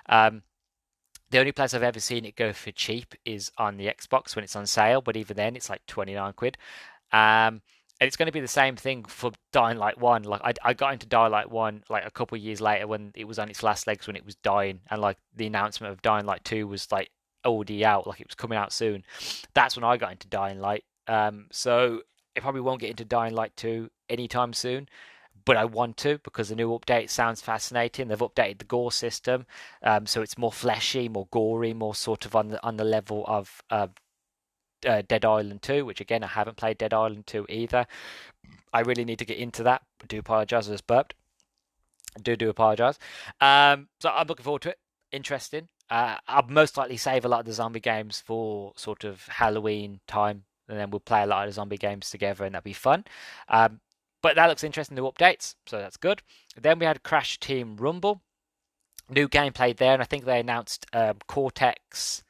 [0.10, 0.42] Um,
[1.30, 4.44] the only place I've ever seen it go for cheap is on the Xbox when
[4.44, 6.58] it's on sale, but even then, it's like twenty nine quid.
[7.12, 7.62] Um,
[8.00, 10.24] and it's going to be the same thing for Dying Light One.
[10.24, 13.26] Like I, I got into Dying Light One like a couple years later when it
[13.26, 16.26] was on its last legs when it was dying, and like the announcement of Dying
[16.26, 17.10] Light Two was like
[17.46, 19.04] already out, like it was coming out soon.
[19.54, 20.84] That's when I got into Dying Light.
[21.08, 22.02] Um, so
[22.36, 24.88] it probably won't get into Dying Light Two anytime soon.
[25.46, 28.10] But I want to because the new update sounds fascinating.
[28.10, 29.46] They've updated the gore system,
[29.82, 33.24] um, so it's more fleshy, more gory, more sort of on the on the level
[33.28, 33.88] of uh,
[34.86, 37.88] uh, Dead Island 2, which again, I haven't played Dead Island 2 either.
[38.74, 39.82] I really need to get into that.
[40.02, 41.16] I do apologise, I was burped.
[42.16, 42.98] I do do apologise.
[43.42, 44.80] Um, so I'm looking forward to it.
[45.12, 45.68] Interesting.
[45.90, 50.02] Uh, I'll most likely save a lot of the zombie games for sort of Halloween
[50.08, 52.74] time, and then we'll play a lot of the zombie games together, and that'll be
[52.74, 53.06] fun.
[53.48, 53.80] Um,
[54.22, 56.22] but that looks interesting, new updates, so that's good.
[56.60, 58.22] Then we had Crash Team Rumble.
[59.10, 62.24] New gameplay there, and I think they announced um, Cortex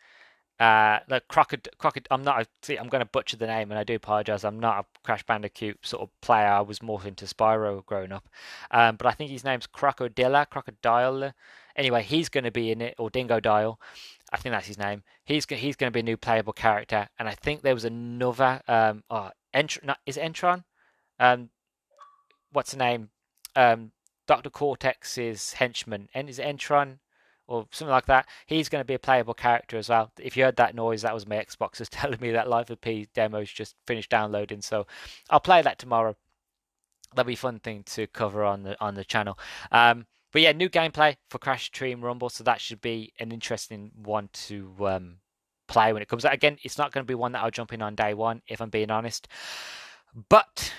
[0.59, 2.07] uh, the crocod, crocod.
[2.09, 2.47] I'm not.
[2.63, 4.43] See, I'm going to butcher the name, and I do apologize.
[4.43, 6.47] I'm not a Crash Bandicoot sort of player.
[6.47, 8.27] I was more into Spyro growing up,
[8.71, 11.33] um, but I think his name's Crocodilla, Crocodile.
[11.75, 13.77] Anyway, he's going to be in it, or Dingodile.
[14.31, 15.03] I think that's his name.
[15.23, 18.61] He's he's going to be a new playable character, and I think there was another.
[18.67, 20.63] Um, oh, is Entron?
[21.19, 21.49] Um,
[22.51, 23.09] what's the name?
[23.55, 23.91] Um,
[24.25, 26.97] Doctor Cortex's henchman, and is Entron?
[27.47, 28.27] Or something like that.
[28.45, 30.11] He's going to be a playable character as well.
[30.19, 32.81] If you heard that noise, that was my Xbox just telling me that Lies of
[32.81, 34.61] P demo's just finished downloading.
[34.61, 34.85] So
[35.29, 36.15] I'll play that tomorrow.
[37.15, 39.39] That'll be a fun thing to cover on the on the channel.
[39.71, 43.91] Um, but yeah, new gameplay for Crash Team Rumble, so that should be an interesting
[43.95, 45.15] one to um,
[45.67, 46.33] play when it comes out.
[46.33, 48.61] Again, it's not going to be one that I'll jump in on day one, if
[48.61, 49.27] I'm being honest.
[50.29, 50.73] But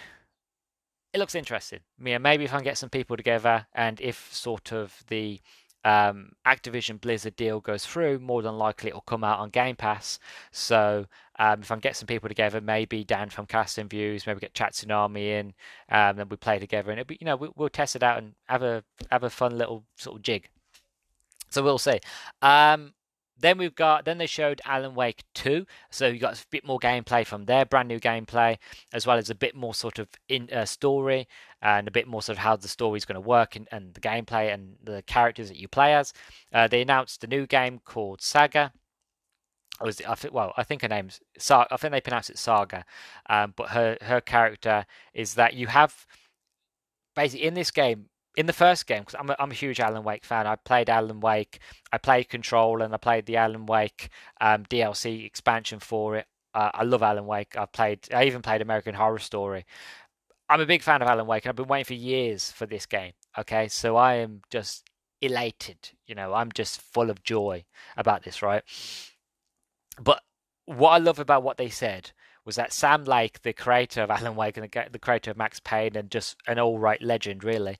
[1.12, 1.80] it looks interesting.
[2.04, 5.40] Yeah, maybe if I can get some people together, and if sort of the
[5.84, 10.18] um, Activision Blizzard deal goes through, more than likely it'll come out on Game Pass.
[10.50, 11.06] So
[11.38, 14.54] um, if I can get some people together, maybe Dan from Casting Views, maybe get
[14.54, 15.54] Chat Tsunami in,
[15.90, 18.18] um, then we play together, and it'll be, you know we, will test it out
[18.18, 20.48] and have a have a fun little sort of jig.
[21.50, 22.00] So we'll see.
[22.42, 22.92] Um,
[23.40, 26.78] then we've got then they showed Alan Wake 2, so you got a bit more
[26.78, 28.58] gameplay from their brand new gameplay,
[28.92, 31.28] as well as a bit more sort of in uh, story
[31.62, 33.94] and a bit more sort of how the story is going to work and, and
[33.94, 36.12] the gameplay and the characters that you play as.
[36.52, 38.72] Uh, they announced a new game called Saga.
[39.80, 42.84] Was I think well, I think her name's I think they pronounce it Saga,
[43.30, 46.04] um, but her her character is that you have
[47.14, 48.06] basically in this game
[48.38, 50.88] in the first game, because I'm a, I'm a huge Alan Wake fan, I played
[50.88, 51.58] Alan Wake,
[51.92, 56.26] I played Control, and I played the Alan Wake um, DLC expansion for it.
[56.54, 57.56] Uh, I love Alan Wake.
[57.58, 59.66] I've played, I even played American Horror Story.
[60.48, 62.86] I'm a big fan of Alan Wake, and I've been waiting for years for this
[62.86, 63.10] game.
[63.36, 64.88] Okay, so I am just
[65.20, 65.90] elated.
[66.06, 67.64] You know, I'm just full of joy
[67.96, 68.62] about this, right?
[70.00, 70.22] But
[70.64, 72.12] what I love about what they said
[72.48, 75.94] was that Sam Lake, the creator of Alan Wake and the, creator of Max Payne
[75.96, 77.76] and just an all right legend, really,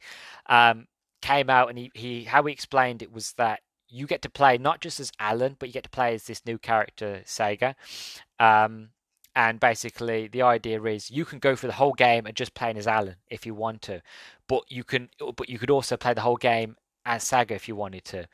[0.46, 0.86] um,
[1.22, 4.58] came out and he, he how he explained it was that you get to play
[4.58, 7.74] not just as Alan, but you get to play as this new character, Saga.
[8.38, 8.90] Um,
[9.34, 12.76] and basically, the idea is you can go for the whole game and just playing
[12.76, 14.02] as Alan if you want to,
[14.48, 16.76] but you can, but you could also play the whole game
[17.08, 18.28] as Saga if you wanted to.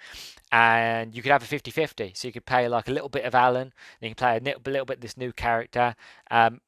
[0.52, 2.12] And you could have a 50 50.
[2.14, 4.40] So you could play like a little bit of Alan, then you can play a
[4.40, 5.94] little, little bit of this new character.
[6.30, 6.60] Um,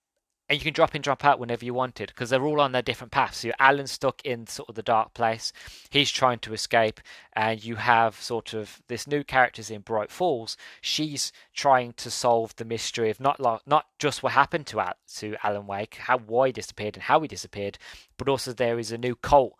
[0.48, 2.80] and you can drop in, drop out whenever you wanted because they're all on their
[2.80, 3.38] different paths.
[3.38, 5.52] So Alan's stuck in sort of the dark place.
[5.90, 7.00] He's trying to escape,
[7.32, 10.56] and you have sort of this new characters in Bright Falls.
[10.80, 15.66] She's trying to solve the mystery of not not just what happened to to Alan
[15.66, 17.76] Wake, how why he disappeared and how he disappeared,
[18.16, 19.58] but also there is a new cult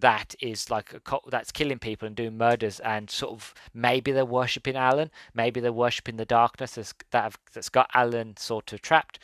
[0.00, 4.12] that is like a cult that's killing people and doing murders and sort of maybe
[4.12, 8.72] they're worshipping Alan, maybe they're worshipping the darkness that's, that have, that's got Alan sort
[8.72, 9.18] of trapped.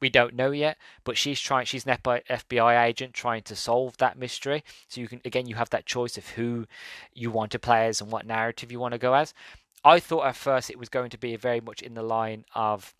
[0.00, 1.64] We don't know yet, but she's trying.
[1.64, 4.62] She's an FBI agent trying to solve that mystery.
[4.88, 6.66] So you can again, you have that choice of who
[7.14, 9.32] you want to play as and what narrative you want to go as.
[9.84, 12.94] I thought at first it was going to be very much in the line of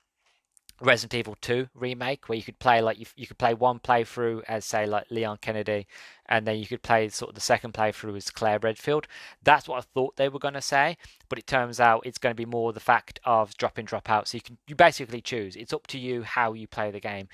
[0.80, 4.42] Resident Evil 2 remake where you could play like you, you could play one playthrough
[4.46, 5.86] as say like Leon Kennedy
[6.26, 9.06] and then you could play sort of the second playthrough as Claire Redfield.
[9.42, 12.32] That's what I thought they were going to say, but it turns out it's going
[12.32, 15.20] to be more the fact of drop in drop out so you can you basically
[15.22, 15.56] choose.
[15.56, 17.28] It's up to you how you play the game.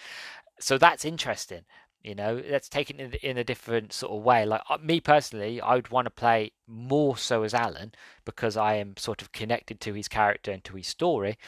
[0.60, 1.62] So that's interesting.
[2.02, 4.44] You know, let's take it in, in a different sort of way.
[4.44, 7.92] Like uh, me personally, I would want to play more so as Alan
[8.24, 11.38] because I am sort of connected to his character and to his story.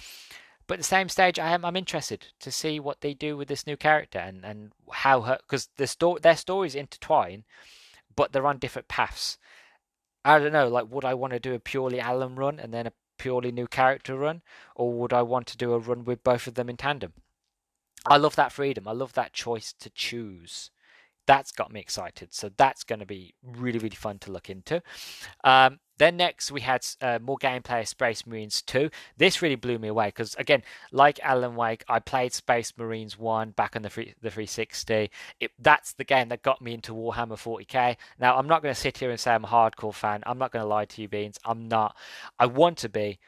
[0.67, 3.49] But at the same stage, I am I'm interested to see what they do with
[3.49, 7.45] this new character and and how her because the story their stories intertwine,
[8.17, 9.39] but they're on different paths.
[10.25, 10.69] I don't know.
[10.69, 13.67] Like, would I want to do a purely Alan run and then a purely new
[13.67, 14.43] character run,
[14.75, 17.13] or would I want to do a run with both of them in tandem?
[18.07, 18.89] I love that freedom.
[18.89, 20.71] I love that choice to choose.
[21.27, 22.35] That's got me excited.
[22.35, 24.83] So that's going to be really, really fun to look into.
[25.43, 28.91] Um, then next we had uh, more gameplay of Space Marines 2.
[29.17, 33.53] This really blew me away because again, like Alan Wake, I played Space Marines 1
[33.53, 35.11] back on the free, the 360.
[35.41, 37.97] It, that's the game that got me into Warhammer 40k.
[38.19, 40.23] Now I'm not going to sit here and say I'm a hardcore fan.
[40.27, 41.39] I'm not going to lie to you, Beans.
[41.45, 41.97] I'm not.
[42.39, 43.21] I want to be,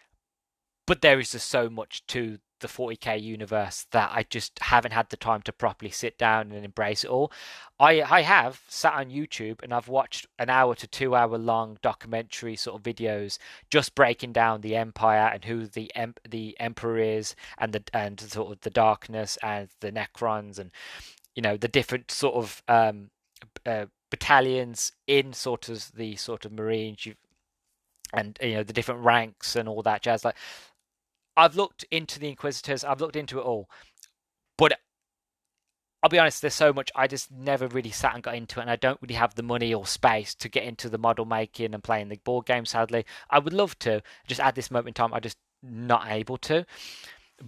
[0.87, 5.11] but there is just so much to the 40k universe that I just haven't had
[5.11, 7.33] the time to properly sit down and embrace it all.
[7.79, 11.79] I I have sat on YouTube and I've watched an hour to two hour long
[11.83, 13.39] documentary sort of videos
[13.71, 18.21] just breaking down the empire and who the em- the emperor is and the and
[18.21, 20.71] sort of the darkness and the necrons and
[21.35, 23.11] you know the different sort of um,
[23.67, 27.15] uh, battalions in sort of the sort of marines you
[28.13, 30.37] and you know the different ranks and all that jazz like
[31.37, 33.69] I've looked into the Inquisitors, I've looked into it all,
[34.57, 34.79] but
[36.03, 38.63] I'll be honest, there's so much I just never really sat and got into it,
[38.63, 41.75] and I don't really have the money or space to get into the model making
[41.75, 42.65] and playing the board game.
[42.65, 46.37] Sadly, I would love to, just at this moment in time, I just not able
[46.39, 46.65] to,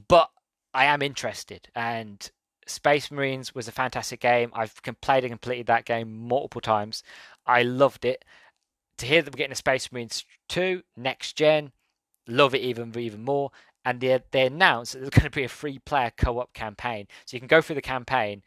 [0.09, 0.31] but
[0.75, 1.69] I am interested.
[1.75, 2.29] And
[2.67, 4.51] Space Marines was a fantastic game.
[4.55, 7.03] I've played and completed that game multiple times.
[7.47, 8.25] I loved it.
[8.99, 11.71] To hear that we're getting a Space Marines 2 next gen,
[12.27, 13.51] love it even even more
[13.85, 17.07] and they they announced that there's going to be a free player co-op campaign.
[17.27, 18.43] So you can go through the campaign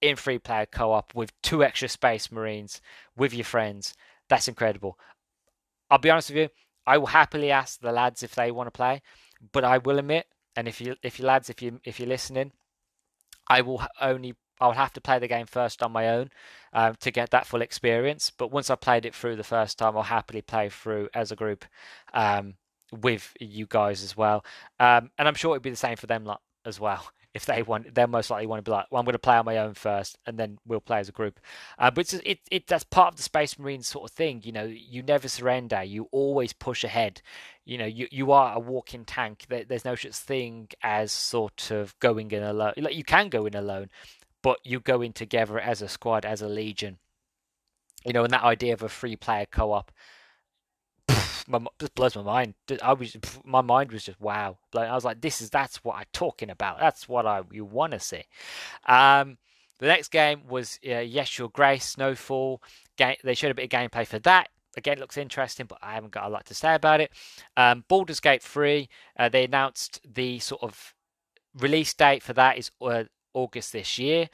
[0.00, 2.80] in free player co-op with two extra Space Marines
[3.16, 3.94] with your friends.
[4.28, 4.98] That's incredible.
[5.90, 6.48] I'll be honest with you,
[6.86, 9.02] I will happily ask the lads if they want to play,
[9.52, 12.52] but I will admit, and if you if you lads if you if you're listening,
[13.48, 16.30] I will only I'll have to play the game first on my own
[16.72, 18.30] um, to get that full experience.
[18.30, 21.36] But once I played it through the first time, I'll happily play through as a
[21.36, 21.64] group.
[22.14, 22.54] Um,
[22.92, 24.44] with you guys as well.
[24.78, 27.08] Um, and I'm sure it'd be the same for them lot as well.
[27.34, 29.36] If they want, they'll most likely want to be like, well, I'm going to play
[29.36, 31.38] on my own first, and then we'll play as a group.
[31.78, 34.40] Uh, but it, it that's part of the Space Marines sort of thing.
[34.42, 35.82] You know, you never surrender.
[35.82, 37.20] You always push ahead.
[37.66, 39.44] You know, you you are a walking tank.
[39.50, 42.72] There, there's no such thing as sort of going in alone.
[42.78, 43.90] Like you can go in alone,
[44.42, 46.96] but you go in together as a squad, as a legion.
[48.06, 49.92] You know, and that idea of a free player co-op
[51.48, 52.54] my just blows my mind.
[52.82, 54.58] I was my mind was just wow.
[54.72, 56.78] Like I was like, this is that's what I'm talking about.
[56.80, 58.24] That's what I you want to see.
[58.86, 59.38] Um,
[59.78, 62.62] the next game was uh, Yes Your Grace Snowfall.
[62.96, 64.48] Game, they showed a bit of gameplay for that.
[64.76, 67.10] Again, looks interesting, but I haven't got a lot to say about it.
[67.56, 70.94] Um, Baldur's Gate 3, uh, they announced the sort of
[71.58, 74.28] release date for that is uh, August this year.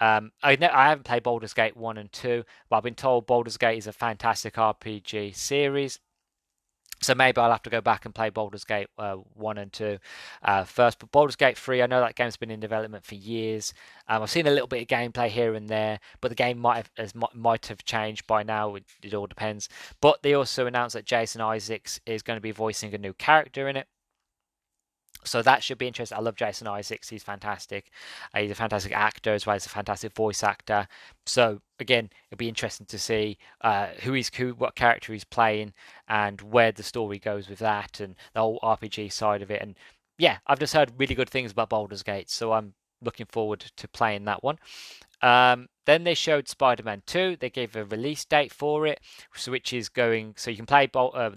[0.00, 3.26] Um, I, know, I haven't played Baldur's Gate 1 and 2, but I've been told
[3.26, 6.00] Baldur's Gate is a fantastic RPG series.
[7.06, 9.98] So maybe I'll have to go back and play Baldur's Gate uh, 1 and 2
[10.42, 10.98] uh, first.
[10.98, 13.72] But Baldur's Gate 3, I know that game's been in development for years.
[14.08, 16.78] Um, I've seen a little bit of gameplay here and there, but the game might
[16.78, 18.74] have, has, might have changed by now.
[18.74, 19.68] It, it all depends.
[20.00, 23.68] But they also announced that Jason Isaacs is going to be voicing a new character
[23.68, 23.86] in it
[25.26, 26.16] so that should be interesting.
[26.16, 27.90] I love Jason Isaacs; he's fantastic.
[28.34, 30.88] Uh, he's a fantastic actor as well as a fantastic voice actor.
[31.26, 35.74] So again, it'll be interesting to see uh, who he's who, what character he's playing,
[36.08, 39.62] and where the story goes with that, and the whole RPG side of it.
[39.62, 39.76] And
[40.18, 43.88] yeah, I've just heard really good things about Baldur's Gate, so I'm looking forward to
[43.88, 44.58] playing that one.
[45.22, 47.36] Um, then they showed Spider-Man 2.
[47.40, 49.00] They gave a release date for it,
[49.46, 51.30] which is going so you can play uh,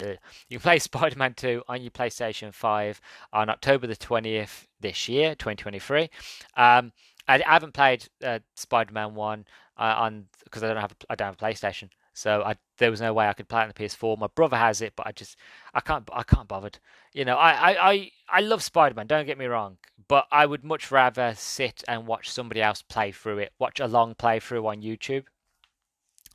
[0.49, 5.35] you can play Spider-Man 2 on your PlayStation 5 on October the 20th this year,
[5.35, 6.09] 2023.
[6.57, 6.91] Um,
[7.27, 9.45] I, I, haven't played uh, Spider-Man 1
[9.77, 11.89] uh, on because I don't have I don't have a PlayStation.
[12.19, 14.17] So I, there was no way I could play it on the PS4.
[14.17, 15.37] My brother has it, but I just
[15.73, 16.77] I can't I can't bothered.
[17.13, 19.07] You know, I I I, I love Spider Man.
[19.07, 19.77] Don't get me wrong,
[20.09, 23.87] but I would much rather sit and watch somebody else play through it, watch a
[23.87, 25.23] long playthrough on YouTube,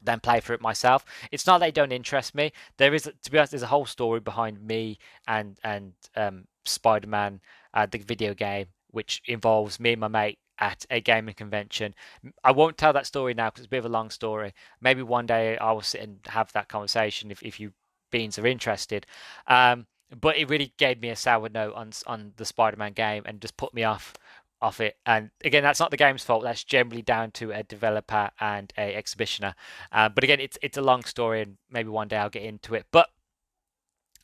[0.02, 1.04] than play through it myself.
[1.30, 2.52] It's not that they don't interest me.
[2.78, 7.08] There is, to be honest, there's a whole story behind me and and um, Spider
[7.08, 7.42] Man,
[7.74, 11.94] uh, the video game, which involves me and my mate at a gaming convention.
[12.42, 14.54] I won't tell that story now because it's a bit of a long story.
[14.80, 17.72] Maybe one day I will sit and have that conversation if, if you
[18.10, 19.06] beans are interested.
[19.46, 19.86] Um,
[20.20, 23.56] but it really gave me a sour note on on the Spider-Man game and just
[23.56, 24.14] put me off
[24.60, 24.96] off it.
[25.04, 26.42] And again, that's not the game's fault.
[26.42, 29.54] That's generally down to a developer and a exhibitioner.
[29.92, 32.74] Uh, but again, it's it's a long story, and maybe one day I'll get into
[32.74, 32.86] it.
[32.92, 33.08] But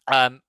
[0.06, 0.42] um,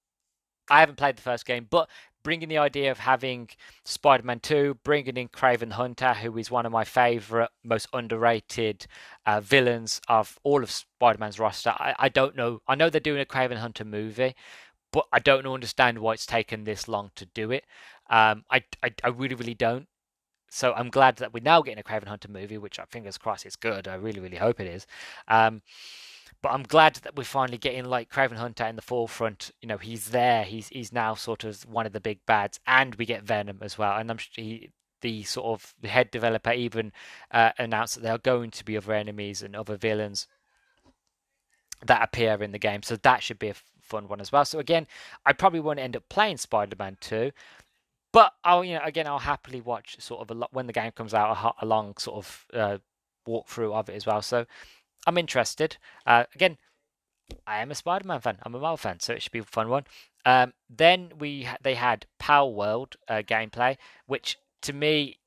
[0.70, 1.90] I haven't played the first game, but
[2.24, 3.50] bringing the idea of having
[3.86, 8.88] Spider-Man 2, bringing in Kraven Hunter, who is one of my favorite, most underrated
[9.26, 11.72] uh, villains of all of Spider-Man's roster.
[11.72, 12.62] I, I don't know.
[12.68, 14.36] I know they're doing a Kraven Hunter movie,
[14.92, 17.66] but I don't understand why it's taken this long to do it.
[18.10, 19.88] Um, I, I, I really, really don't.
[20.50, 23.46] so I'm glad that we're now getting a Kraven Hunter movie, which I fingers crossed
[23.46, 23.88] is good.
[23.88, 24.86] I really, really hope it is.
[25.28, 25.62] Um,
[26.42, 29.52] but I'm glad that we're finally getting like Kraven Hunter in the forefront.
[29.62, 30.44] You know, he's there.
[30.44, 33.78] He's he's now sort of one of the big bads, and we get Venom as
[33.78, 33.98] well.
[33.98, 34.72] And I'm he,
[35.02, 36.92] the sort of head developer even
[37.32, 40.28] uh, announced that there are going to be other enemies and other villains
[41.86, 42.84] that appear in the game.
[42.84, 44.46] So that should be a fun one as well.
[44.46, 44.88] So again,
[45.26, 47.32] I probably won't end up playing Spider-Man 2,
[48.14, 50.92] but I'll you know again I'll happily watch sort of a lot when the game
[50.92, 52.78] comes out a, a long sort of uh,
[53.28, 54.22] walkthrough of it as well.
[54.22, 54.46] So
[55.08, 55.78] I'm interested.
[56.06, 56.58] Uh, again,
[57.48, 58.38] I am a Spider-Man fan.
[58.44, 59.86] I'm a Marvel fan, so it should be a fun one.
[60.26, 65.18] Um, then we they had Palworld uh, gameplay, which to me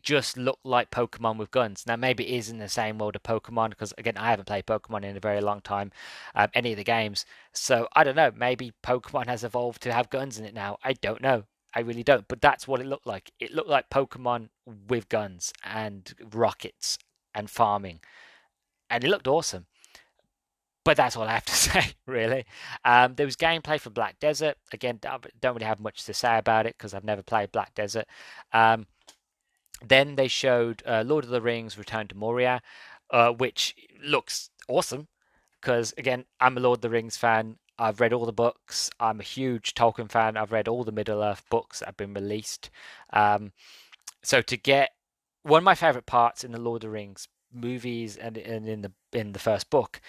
[0.00, 1.84] just looked like Pokemon with guns.
[1.86, 4.66] Now maybe it is in the same world of Pokemon because again I haven't played
[4.66, 5.92] Pokemon in a very long time,
[6.34, 7.24] um, any of the games.
[7.52, 8.32] So I don't know.
[8.34, 10.78] Maybe Pokemon has evolved to have guns in it now.
[10.82, 11.44] I don't know.
[11.74, 12.28] I really don't.
[12.28, 13.32] But that's what it looked like.
[13.40, 14.48] It looked like Pokemon
[14.88, 16.98] with guns and rockets
[17.34, 18.00] and farming,
[18.92, 19.66] and it looked awesome.
[20.84, 22.44] But that's all I have to say, really.
[22.84, 24.56] Um, there was gameplay for Black Desert.
[24.72, 28.04] Again, don't really have much to say about it because I've never played Black Desert.
[28.52, 28.86] Um,
[29.84, 32.62] then they showed uh, Lord of the Rings Return to Moria,
[33.10, 33.74] uh, which
[34.04, 35.08] looks awesome
[35.60, 37.56] because, again, I'm a Lord of the Rings fan.
[37.78, 38.90] I've read all the books.
[39.00, 40.36] I'm a huge Tolkien fan.
[40.36, 42.70] I've read all the Middle Earth books that have been released.
[43.12, 43.52] Um,
[44.22, 44.90] so to get
[45.42, 48.82] one of my favorite parts in the Lord of the Rings movies and, and in
[48.82, 50.00] the in the first book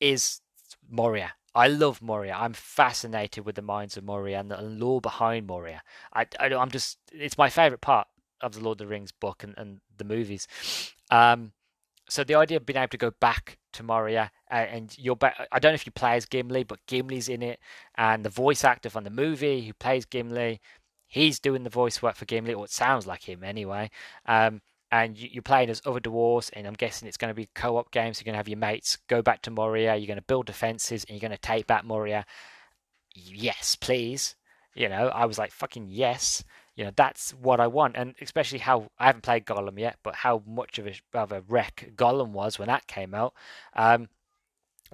[0.00, 0.40] is
[0.88, 1.32] Moria.
[1.54, 2.34] I love Moria.
[2.38, 5.82] I'm fascinated with the minds of Moria and the lore behind Moria.
[6.14, 8.08] I, I am just it's my favorite part
[8.40, 10.48] of the Lord of the Rings book and, and the movies.
[11.10, 11.52] Um,
[12.08, 15.46] so the idea of being able to go back to Moria uh, and you're back.
[15.50, 17.58] I don't know if you play as Gimli, but Gimli's in it,
[17.96, 20.60] and the voice actor from the movie who plays Gimli,
[21.06, 23.90] he's doing the voice work for Gimli, or it sounds like him anyway.
[24.26, 24.60] Um,
[24.92, 27.90] and you, are playing as other dwarves, and I'm guessing it's going to be co-op
[27.90, 28.20] games.
[28.20, 29.96] You're going to have your mates go back to Moria.
[29.96, 32.24] You're going to build defenses, and you're going to take back Moria.
[33.14, 34.36] Yes, please.
[34.74, 38.58] You know, I was like, fucking yes you know that's what I want, and especially
[38.58, 42.30] how I haven't played Gollum yet, but how much of a of a wreck Gollum
[42.30, 43.34] was when that came out.
[43.74, 44.08] Um,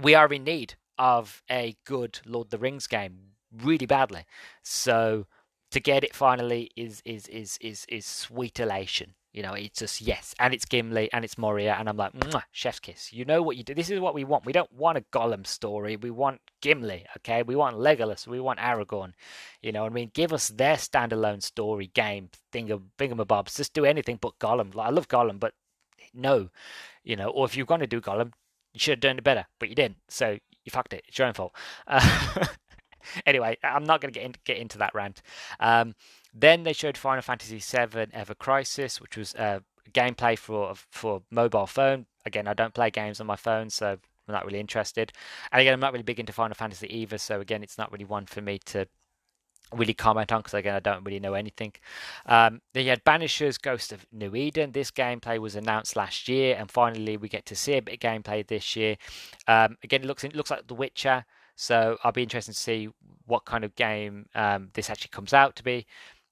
[0.00, 3.18] we are in need of a good Lord of the Rings game
[3.56, 4.24] really badly,
[4.62, 5.26] so
[5.70, 9.14] to get it finally is is is is is sweet elation.
[9.32, 12.12] You know, it's just yes, and it's Gimli and it's Moria, and I'm like,
[12.50, 13.12] chef's kiss.
[13.12, 13.74] You know what you do.
[13.74, 14.46] This is what we want.
[14.46, 15.96] We don't want a Gollum story.
[15.96, 17.04] We want Gimli.
[17.18, 18.26] Okay, we want Legolas.
[18.26, 19.12] We want Aragorn.
[19.60, 23.56] You know, I mean, give us their standalone story game thingam thingamabobs.
[23.56, 24.74] Just do anything but Gollum.
[24.74, 25.52] Like, I love Gollum, but
[26.14, 26.48] no,
[27.04, 27.28] you know.
[27.28, 28.32] Or if you're going to do Gollum,
[28.72, 29.98] you should have done it better, but you didn't.
[30.08, 31.04] So you fucked it.
[31.06, 31.52] It's your own fault.
[31.86, 32.46] Uh,
[33.26, 35.22] anyway, I'm not going to get in, get into that rant.
[35.60, 35.94] Um,
[36.40, 39.60] then they showed Final Fantasy VII Ever Crisis, which was uh,
[39.92, 42.06] gameplay for for mobile phone.
[42.26, 45.12] Again, I don't play games on my phone, so I'm not really interested.
[45.50, 48.04] And again, I'm not really big into Final Fantasy either, so again, it's not really
[48.04, 48.86] one for me to
[49.74, 51.72] really comment on because again I don't really know anything.
[52.26, 54.72] Um, then you had Banishers Ghost of New Eden.
[54.72, 58.00] This gameplay was announced last year, and finally we get to see a bit of
[58.00, 58.96] gameplay this year.
[59.46, 61.24] Um, again, it looks it looks like The Witcher,
[61.56, 62.88] so I'll be interested to see
[63.26, 65.86] what kind of game um, this actually comes out to be.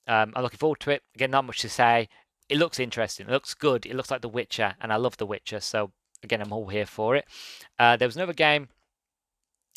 [0.07, 1.03] Um, I'm looking forward to it.
[1.15, 2.09] Again, not much to say.
[2.49, 3.27] It looks interesting.
[3.27, 3.87] It looks good.
[3.87, 5.61] It looks like The Witcher, and I love The Witcher.
[5.61, 5.91] So
[6.23, 7.27] again, I'm all here for it.
[7.79, 8.69] Uh, there was another game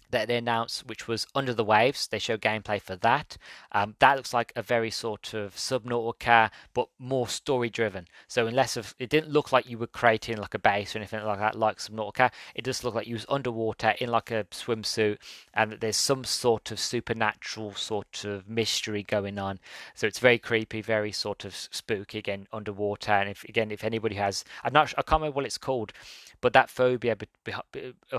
[0.10, 2.08] that they announced, which was Under the Waves.
[2.08, 3.38] They showed gameplay for that.
[3.72, 8.08] Um, that looks like a very sort of Subnautica, but more story driven.
[8.28, 11.24] So unless of, it didn't look like you were creating like a base or anything
[11.24, 12.32] like that, like Subnautica.
[12.56, 15.18] It just looked like you was underwater in like a swimsuit,
[15.54, 19.60] and there's some sort of supernatural sort of mystery going on.
[19.94, 23.12] So it's very creepy, very sort of spooky again underwater.
[23.12, 25.94] And if again, if anybody has, I'm not, I can't remember what it's called,
[26.42, 27.16] but that phobia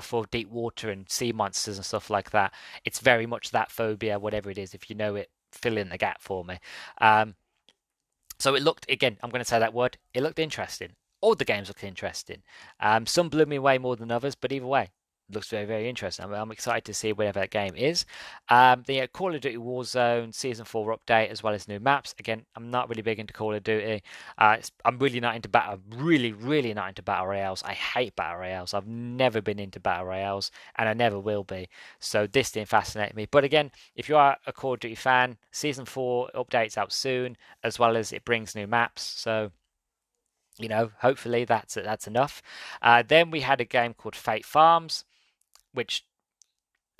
[0.01, 2.53] for deep water and sea monsters and stuff like that,
[2.85, 4.75] it's very much that phobia, whatever it is.
[4.75, 6.59] If you know it, fill in the gap for me.
[7.01, 7.35] Um,
[8.39, 9.17] so it looked again.
[9.23, 9.99] I'm going to say that word.
[10.15, 10.91] It looked interesting.
[11.21, 12.43] All the games looked interesting.
[12.81, 14.91] Um, some blew me away more than others, but either way,
[15.33, 16.25] looks very, very interesting.
[16.25, 18.05] I'm, I'm, excited to see whatever that game is.
[18.49, 22.15] Um, the uh, Call of Duty Warzone Season 4 update, as well as new maps.
[22.19, 24.03] Again, I'm not really big into Call of Duty.
[24.39, 25.81] Uh, I'm really not into battle.
[25.97, 27.63] Really, really not into battle royales.
[27.65, 28.75] I hate battle royales.
[28.75, 31.69] I've never been into battle royales, and I never will be.
[31.99, 33.27] So this didn't fascinate me.
[33.31, 37.37] But again, if you are a Call of Duty fan, Season 4 updates out soon,
[37.63, 39.03] as well as it brings new maps.
[39.03, 39.53] So
[40.61, 42.43] you know, hopefully that's that's enough.
[42.83, 45.05] Uh, then we had a game called Fate Farms
[45.73, 46.05] which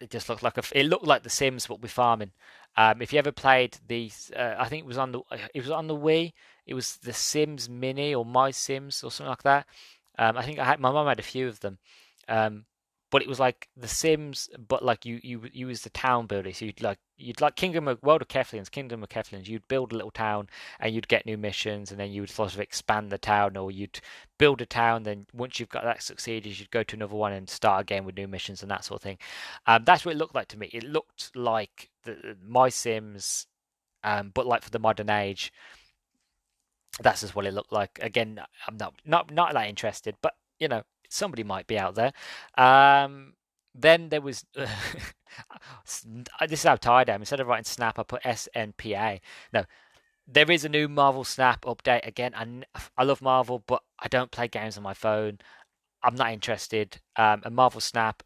[0.01, 2.33] it just looked like a, it looked like The Sims but with farming.
[2.77, 5.21] Um, if you ever played the, uh, I think it was on the,
[5.55, 6.33] it was on the Wii.
[6.67, 9.67] It was the Sims Mini or My Sims or something like that.
[10.19, 11.79] Um, I think I had my mum had a few of them.
[12.29, 12.65] Um,
[13.11, 16.53] but it was like The Sims, but like you you you was the town builder.
[16.53, 19.49] So you'd like you'd like Kingdom of World of Keflings, Kingdom of Keflings.
[19.49, 20.49] You'd build a little town
[20.79, 23.71] and you'd get new missions, and then you would sort of expand the town, or
[23.71, 24.01] you'd
[24.39, 25.03] build a town.
[25.03, 28.17] Then once you've got that succeeded, you'd go to another one and start again with
[28.17, 29.19] new missions and that sort of thing.
[29.67, 30.71] Um, that's what it looked like to me.
[30.73, 33.47] It looked like the, My Sims,
[34.05, 35.53] um, but like for the modern age.
[37.01, 37.99] That's just what it looked like.
[38.03, 42.13] Again, I'm not not not that interested, but you know, somebody might be out there.
[42.57, 43.35] Um,
[43.75, 46.07] then there was this
[46.51, 47.23] is how tired I am.
[47.23, 49.21] Instead of writing Snap, I put SNPA.
[49.53, 49.65] No,
[50.27, 52.35] there is a new Marvel Snap update again.
[52.35, 55.39] I, I love Marvel, but I don't play games on my phone.
[56.03, 57.01] I'm not interested.
[57.17, 58.23] Um, a Marvel Snap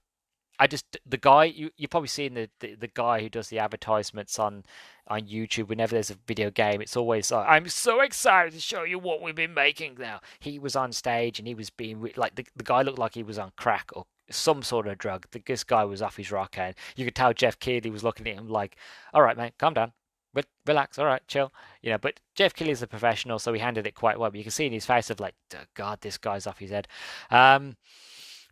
[0.59, 3.59] I just the guy you you probably seen the, the, the guy who does the
[3.59, 4.65] advertisements on
[5.09, 6.81] on YouTube whenever there's a video game.
[6.81, 10.21] It's always like I'm so excited to show you what we've been making now.
[10.41, 13.23] He was on stage and he was being like the the guy looked like he
[13.23, 15.27] was on crack or some sort of drug.
[15.47, 18.37] This guy was off his rocker, and you could tell Geoff Keighley was looking at
[18.37, 18.77] him like,
[19.13, 19.93] "All right, man, calm down."
[20.33, 21.53] But relax, all right, chill.
[21.81, 24.31] You know, but Geoff Keighley is a professional, so he handled it quite well.
[24.31, 25.35] But you can see in his face of like,
[25.75, 26.89] God, this guy's off his head.
[27.31, 27.77] Um,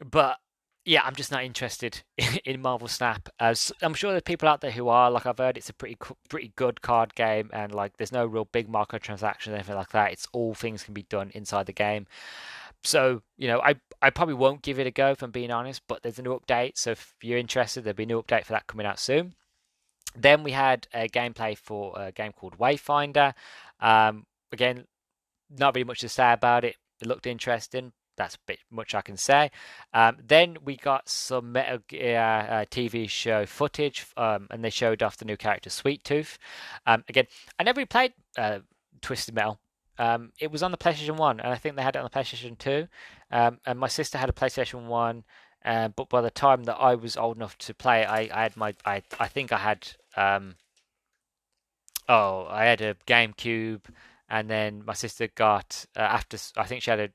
[0.09, 0.39] but
[0.85, 2.03] yeah, I'm just not interested
[2.45, 3.29] in Marvel Snap.
[3.39, 5.11] As I'm sure there's people out there who are.
[5.11, 5.97] Like I've heard, it's a pretty
[6.29, 10.13] pretty good card game, and like there's no real big microtransactions or anything like that.
[10.13, 12.07] It's all things can be done inside the game.
[12.83, 15.83] So you know, I I probably won't give it a go if I'm being honest.
[15.87, 18.53] But there's a new update, so if you're interested, there'll be a new update for
[18.53, 19.35] that coming out soon.
[20.17, 23.35] Then we had a gameplay for a game called Wayfinder.
[23.81, 24.85] Um, again,
[25.49, 26.77] not really much to say about it.
[27.01, 29.51] It looked interesting, that's a bit much I can say.
[29.93, 35.03] Um, then we got some Metal Gear uh, TV show footage, um, and they showed
[35.03, 36.39] off the new character Sweet Tooth.
[36.87, 37.27] Um, again,
[37.59, 38.61] I never played uh,
[39.01, 39.59] Twisted Metal.
[39.99, 42.19] Um, it was on the PlayStation One, and I think they had it on the
[42.19, 42.89] PlayStation Two.
[43.31, 45.25] Um, and my sister had a PlayStation One,
[45.65, 48.57] uh, but by the time that I was old enough to play, I, I had
[48.57, 50.57] my I I think I had um,
[52.09, 53.83] oh I had a GameCube
[54.33, 57.11] and then my sister got uh, after I think she had a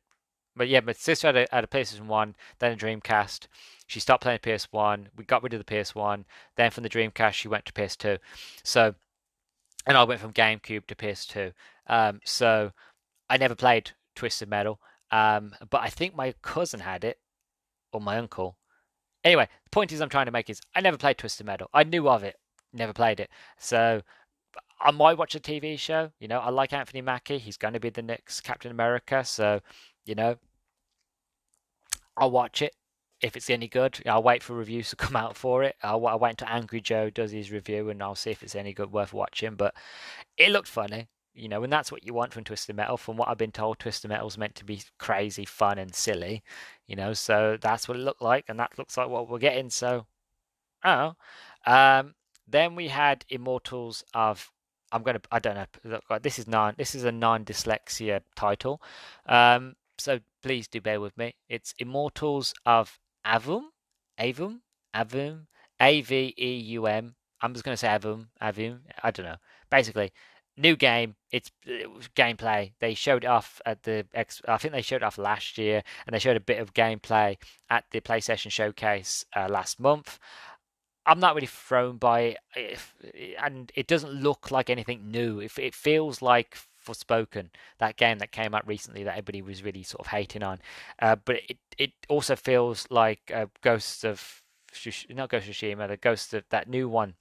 [0.57, 3.47] but yeah, my sister had a, had a PlayStation 1, then a Dreamcast.
[3.85, 5.07] She stopped playing PS1.
[5.15, 6.25] We got rid of the PS1.
[6.55, 8.19] Then from the Dreamcast, she went to PS2.
[8.63, 8.95] So,
[9.85, 11.53] and I went from GameCube to PS2.
[11.87, 12.71] Um, so
[13.29, 14.79] I never played Twisted Metal.
[15.11, 17.19] Um, but I think my cousin had it,
[17.93, 18.57] or my uncle.
[19.23, 21.69] Anyway, the point is I'm trying to make is I never played Twisted Metal.
[21.73, 22.35] I knew of it,
[22.73, 23.29] never played it.
[23.57, 24.01] So
[24.79, 26.11] I might watch a TV show.
[26.19, 27.37] You know, I like Anthony Mackie.
[27.37, 29.23] He's going to be the next Captain America.
[29.23, 29.61] So,
[30.05, 30.37] you know,
[32.17, 32.73] I'll watch it
[33.21, 33.99] if it's any good.
[34.05, 35.75] I'll wait for reviews to come out for it.
[35.83, 38.73] I'll, I'll wait until Angry Joe does his review and I'll see if it's any
[38.73, 39.55] good, worth watching.
[39.55, 39.75] But
[40.37, 42.97] it looked funny, you know, and that's what you want from Twisted Metal.
[42.97, 46.43] From what I've been told, Twisted Metal's meant to be crazy, fun, and silly,
[46.87, 47.13] you know.
[47.13, 49.69] So that's what it looked like, and that looks like what we're getting.
[49.69, 50.05] So,
[50.83, 51.13] oh,
[51.65, 52.15] um,
[52.47, 54.51] then we had Immortals of.
[54.91, 55.21] I'm gonna.
[55.31, 56.19] I don't know.
[56.21, 56.73] This is non.
[56.77, 58.81] This is a non-dyslexia title.
[59.25, 61.35] Um, so please do bear with me.
[61.49, 63.63] It's Immortals of Avum,
[64.17, 64.61] Avum,
[64.95, 65.47] Avum,
[65.81, 67.15] A V E U M.
[67.41, 68.79] I'm just going to say Avum, Avum.
[69.03, 69.35] I don't know.
[69.69, 70.13] Basically,
[70.55, 71.17] new game.
[71.33, 72.71] It's it gameplay.
[72.79, 74.05] They showed off at the.
[74.15, 77.35] I think they showed off last year, and they showed a bit of gameplay
[77.69, 80.17] at the PlayStation Showcase uh, last month.
[81.05, 82.79] I'm not really thrown by it,
[83.43, 85.41] and it doesn't look like anything new.
[85.41, 89.83] If it feels like Forspoken, that game that came out recently that everybody was really
[89.83, 90.59] sort of hating on.
[90.99, 94.43] Uh, but it it also feels like uh, Ghosts of
[95.09, 97.15] not Ghost of Tsushima, the Ghost of that new one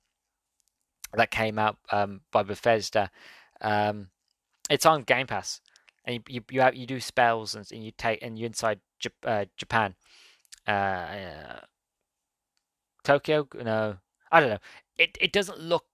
[1.14, 3.10] that came out um, by Bethesda.
[3.60, 4.08] Um,
[4.68, 5.60] it's on Game Pass,
[6.04, 8.80] and you you you, have, you do spells and, and, you take and you're inside
[9.24, 9.94] uh, Japan.
[10.66, 11.60] Uh,
[13.04, 13.46] Tokyo?
[13.54, 13.98] No,
[14.32, 14.58] I don't know.
[14.98, 15.84] It it doesn't look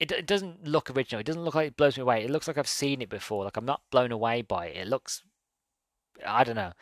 [0.00, 1.20] it, it doesn't look original.
[1.20, 2.24] It doesn't look like it blows me away.
[2.24, 3.44] It looks like I've seen it before.
[3.44, 4.76] Like I'm not blown away by it.
[4.78, 5.22] It looks,
[6.26, 6.72] I don't know,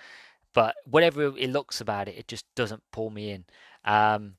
[0.55, 3.45] but whatever it looks about it, it just doesn't pull me in.
[3.85, 4.35] Um,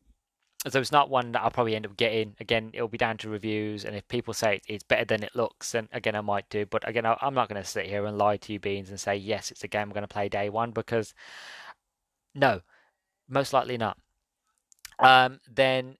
[0.68, 2.36] so it's not one that I'll probably end up getting.
[2.40, 5.72] Again, it'll be down to reviews, and if people say it's better than it looks,
[5.72, 6.66] then again I might do.
[6.66, 9.16] But again, I'm not going to sit here and lie to you, beans, and say
[9.16, 11.14] yes, it's a game I'm going to play day one because
[12.36, 12.62] no,
[13.30, 13.98] most likely not.
[15.00, 15.96] Um, then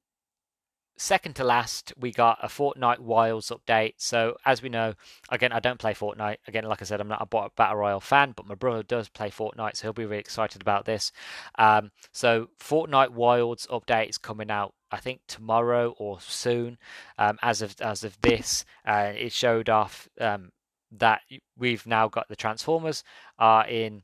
[1.00, 3.94] second to last, we got a Fortnite Wilds update.
[3.98, 4.94] So, as we know,
[5.30, 6.38] again, I don't play Fortnite.
[6.48, 9.30] Again, like I said, I'm not a Battle Royale fan, but my brother does play
[9.30, 11.12] Fortnite, so he'll be really excited about this.
[11.58, 16.78] Um, so, Fortnite Wilds update is coming out I think tomorrow or soon.
[17.18, 20.52] Um, as of as of this, uh, it showed off um,
[20.92, 21.22] that
[21.58, 23.04] we've now got the Transformers
[23.38, 24.04] are in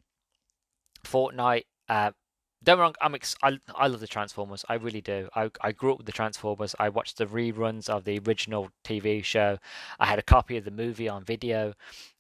[1.04, 1.66] Fortnite.
[1.90, 2.12] Uh,
[2.66, 4.66] don't wrong, I'm ex- I, I love the Transformers.
[4.68, 5.30] I really do.
[5.36, 6.76] I, I grew up with the Transformers.
[6.80, 9.60] I watched the reruns of the original TV show.
[10.00, 11.74] I had a copy of the movie on video.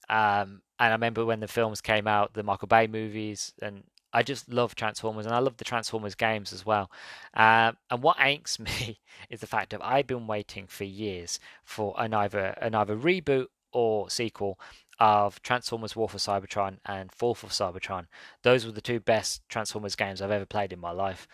[0.10, 3.84] Um, and I remember when the films came out, the Michael Bay movies, and
[4.14, 6.90] I just love Transformers, and I love the Transformers games as well.
[7.34, 11.96] Um, and what angst me is the fact that I've been waiting for years for
[11.98, 14.58] an either an either reboot or sequel
[15.00, 18.08] of Transformers War for Cybertron and Fall for Cybertron.
[18.44, 21.28] Those were the two best Transformers games I've ever played in my life.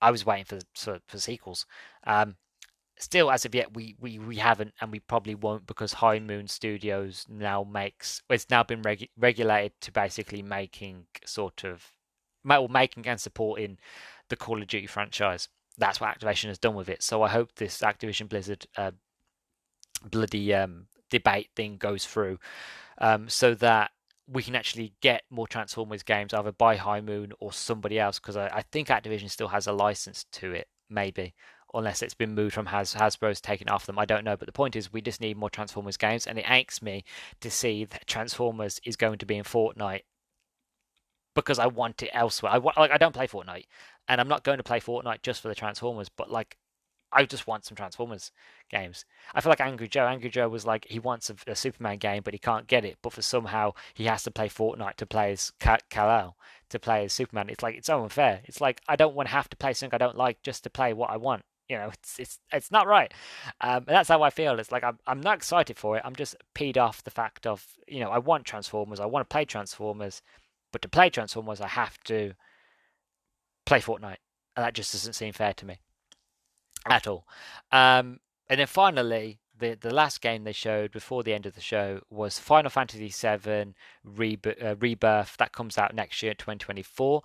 [0.00, 1.66] I was waiting for for, for sequels.
[2.06, 2.36] Um,
[2.98, 6.48] still, as of yet, we, we, we haven't, and we probably won't because High Moon
[6.48, 11.92] Studios now makes it's now been regu- regulated to basically making sort of
[12.44, 13.78] well, making and supporting
[14.28, 15.48] the Call of Duty franchise.
[15.78, 17.02] That's what Activision has done with it.
[17.02, 18.92] So I hope this Activision Blizzard uh,
[20.10, 22.38] bloody um, debate thing goes through
[22.98, 23.90] um, so that
[24.28, 28.36] we can actually get more Transformers games either by High Moon or somebody else because
[28.36, 31.34] I, I, think Activision still has a license to it, maybe,
[31.72, 33.98] unless it's been moved from Has Hasbro's taken off them.
[33.98, 36.50] I don't know, but the point is we just need more Transformers games, and it
[36.50, 37.04] aches me
[37.40, 40.02] to see that Transformers is going to be in Fortnite
[41.34, 42.52] because I want it elsewhere.
[42.52, 43.66] I like I don't play Fortnite,
[44.08, 46.56] and I'm not going to play Fortnite just for the Transformers, but like
[47.12, 48.32] I just want some Transformers
[48.68, 49.04] games.
[49.34, 50.06] I feel like Angry Joe.
[50.06, 52.98] Angry Joe was like he wants a, a Superman game, but he can't get it.
[53.02, 56.36] But for somehow he has to play Fortnite to play as Kal-El,
[56.70, 57.48] to play as Superman.
[57.48, 58.40] It's like it's so unfair.
[58.44, 60.70] It's like I don't want to have to play something I don't like just to
[60.70, 61.44] play what I want.
[61.68, 63.12] You know, it's it's it's not right.
[63.60, 64.58] Um, and that's how I feel.
[64.58, 66.02] It's like I'm I'm not excited for it.
[66.04, 69.00] I'm just peed off the fact of you know I want Transformers.
[69.00, 70.22] I want to play Transformers,
[70.72, 72.34] but to play Transformers I have to
[73.64, 74.18] play Fortnite,
[74.56, 75.78] and that just doesn't seem fair to me
[76.92, 77.26] at all.
[77.72, 81.60] Um, and then finally, the the last game they showed before the end of the
[81.60, 83.74] show was Final Fantasy VII
[84.04, 84.62] Rebirth.
[84.62, 87.22] Uh, Rebirth that comes out next year, 2024.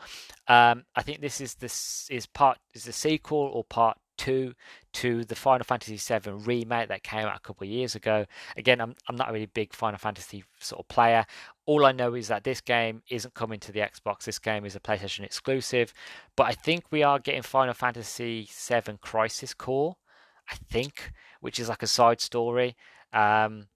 [0.47, 4.53] Um, I think this is this is part is the sequel or part two
[4.93, 8.25] to the Final Fantasy VII remake that came out a couple of years ago.
[8.55, 11.25] Again, I'm I'm not a really big Final Fantasy sort of player.
[11.71, 14.25] All I know is that this game isn't coming to the Xbox.
[14.25, 15.93] This game is a PlayStation exclusive.
[16.35, 19.95] But I think we are getting Final Fantasy VII Crisis Core.
[20.51, 22.75] I think, which is like a side story.
[23.13, 23.67] Um,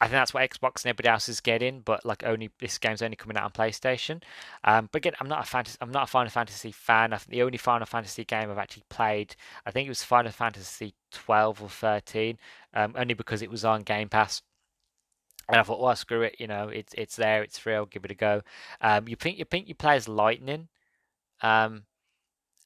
[0.00, 3.02] I think that's what Xbox and everybody else is getting, but like only this game's
[3.02, 4.22] only coming out on PlayStation.
[4.64, 7.12] Um, but again, I'm not a fantasy, I'm not a Final Fantasy fan.
[7.12, 10.32] I think the only Final Fantasy game I've actually played, I think it was Final
[10.32, 12.38] Fantasy 12 or 13,
[12.72, 14.40] um, only because it was on Game Pass.
[15.48, 18.04] And I thought, well, screw it, you know, it's it's there, it's free, I'll give
[18.04, 18.42] it a go.
[18.80, 20.68] Um, you think you think you play as Lightning,
[21.40, 21.84] um,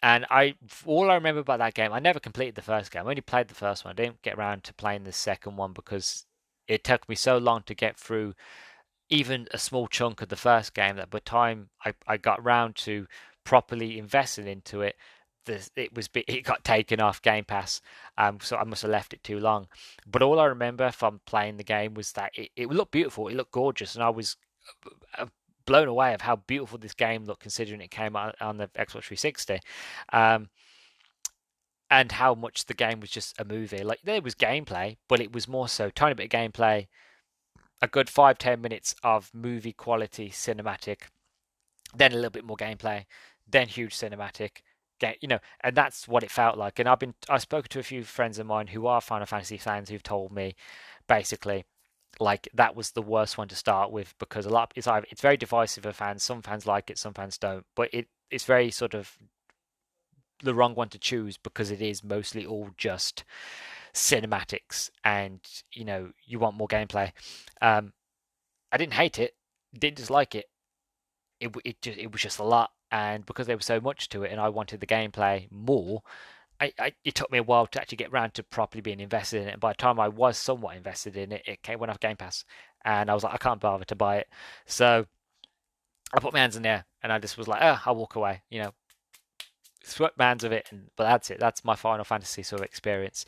[0.03, 0.55] and I
[0.87, 3.07] all I remember about that game, I never completed the first game.
[3.07, 3.93] I only played the first one.
[3.93, 6.25] I didn't get around to playing the second one because
[6.69, 8.35] it took me so long to get through
[9.11, 12.43] even a small chunk of the first game that by the time I, I got
[12.43, 13.07] round to
[13.45, 14.97] properly investing into it,
[15.45, 17.81] the, it was it got taken off Game Pass,
[18.19, 19.67] um, so I must have left it too long.
[20.07, 23.37] But all I remember from playing the game was that it, it looked beautiful, it
[23.37, 24.37] looked gorgeous, and I was
[25.19, 25.27] uh,
[25.67, 29.05] blown away of how beautiful this game looked, considering it came out on the Xbox
[29.05, 29.61] 360.
[30.13, 30.49] Um,
[31.91, 33.83] and how much the game was just a movie.
[33.83, 36.87] Like there was gameplay, but it was more so tiny bit of gameplay,
[37.83, 41.03] a good five ten minutes of movie quality cinematic,
[41.95, 43.07] then a little bit more gameplay,
[43.49, 44.63] then huge cinematic.
[45.01, 46.79] Get you know, and that's what it felt like.
[46.79, 49.57] And I've been I've spoken to a few friends of mine who are Final Fantasy
[49.57, 50.55] fans who've told me
[51.09, 51.65] basically
[52.19, 55.37] like that was the worst one to start with because a lot it's it's very
[55.37, 56.23] divisive of fans.
[56.23, 57.65] Some fans like it, some fans don't.
[57.75, 59.17] But it it's very sort of
[60.43, 63.25] the wrong one to choose because it is mostly all just
[63.93, 65.41] cinematics and
[65.73, 67.11] you know you want more gameplay
[67.61, 67.93] um
[68.71, 69.35] i didn't hate it
[69.77, 70.47] didn't dislike it
[71.41, 74.23] it it just it was just a lot and because there was so much to
[74.23, 76.03] it and i wanted the gameplay more
[76.61, 79.41] I, I it took me a while to actually get around to properly being invested
[79.41, 79.53] in it.
[79.53, 82.17] And by the time i was somewhat invested in it it came went off game
[82.17, 82.45] pass
[82.85, 84.29] and i was like i can't bother to buy it.
[84.67, 85.07] So
[86.13, 88.43] i put my hands in there and i just was like oh i'll walk away
[88.51, 88.73] you know
[89.85, 91.39] sweatbands of it, and, but that's it.
[91.39, 93.25] That's my Final Fantasy sort of experience.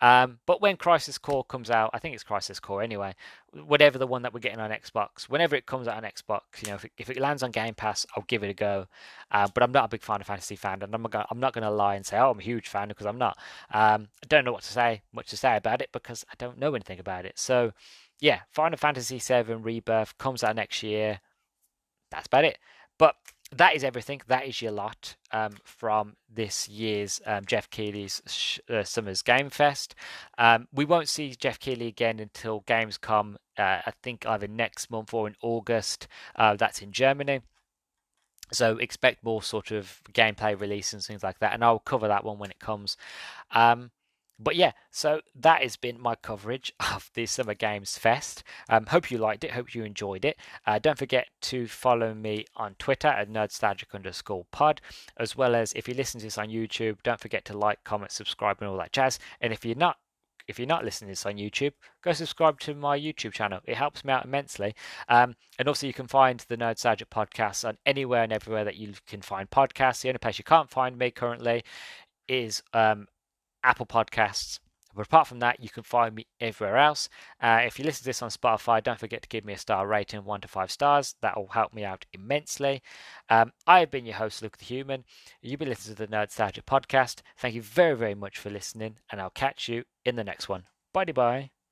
[0.00, 3.14] Um, but when Crisis Core comes out, I think it's Crisis Core anyway.
[3.52, 6.68] Whatever the one that we're getting on Xbox, whenever it comes out on Xbox, you
[6.68, 8.86] know, if it, if it lands on Game Pass, I'll give it a go.
[9.30, 11.64] Uh, but I'm not a big Final Fantasy fan, and I'm not I'm not going
[11.64, 13.38] to lie and say, oh, I'm a huge fan because I'm not.
[13.72, 16.58] Um, I don't know what to say, much to say about it because I don't
[16.58, 17.38] know anything about it.
[17.38, 17.72] So,
[18.20, 21.20] yeah, Final Fantasy VII Rebirth comes out next year.
[22.10, 22.58] That's about it.
[22.98, 23.16] But
[23.56, 24.20] that is everything.
[24.26, 29.50] That is your lot um, from this year's um, Geoff Keighley's sh- uh, Summers Game
[29.50, 29.94] Fest.
[30.38, 35.14] Um, we won't see Geoff Keighley again until Gamescom, uh, I think either next month
[35.14, 36.08] or in August.
[36.36, 37.40] Uh, that's in Germany.
[38.52, 42.24] So expect more sort of gameplay release and things like that, and I'll cover that
[42.24, 42.96] one when it comes.
[43.50, 43.90] Um,
[44.38, 48.42] but yeah, so that has been my coverage of the Summer Games Fest.
[48.68, 49.52] Um, hope you liked it.
[49.52, 50.36] Hope you enjoyed it.
[50.66, 54.80] Uh, don't forget to follow me on Twitter at nerdstalgic underscore pod,
[55.16, 58.12] as well as if you listen to this on YouTube, don't forget to like, comment,
[58.12, 59.18] subscribe, and all that jazz.
[59.40, 59.98] And if you're not
[60.46, 61.72] if you're not listening to this on YouTube,
[62.02, 63.60] go subscribe to my YouTube channel.
[63.64, 64.74] It helps me out immensely.
[65.08, 68.92] Um, and also, you can find the Nerdstalgic podcast on anywhere and everywhere that you
[69.06, 70.02] can find podcasts.
[70.02, 71.64] The only place you can't find me currently
[72.28, 73.06] is um,
[73.64, 74.60] Apple Podcasts.
[74.94, 77.08] But apart from that, you can find me everywhere else.
[77.40, 79.86] Uh, if you listen to this on Spotify, don't forget to give me a star
[79.86, 81.16] rating, one to five stars.
[81.20, 82.80] That will help me out immensely.
[83.28, 85.04] Um, I have been your host, Luke the Human.
[85.42, 87.22] You've been listening to the Nerdstalgic podcast.
[87.36, 90.64] Thank you very, very much for listening, and I'll catch you in the next one.
[90.92, 91.63] Bye bye.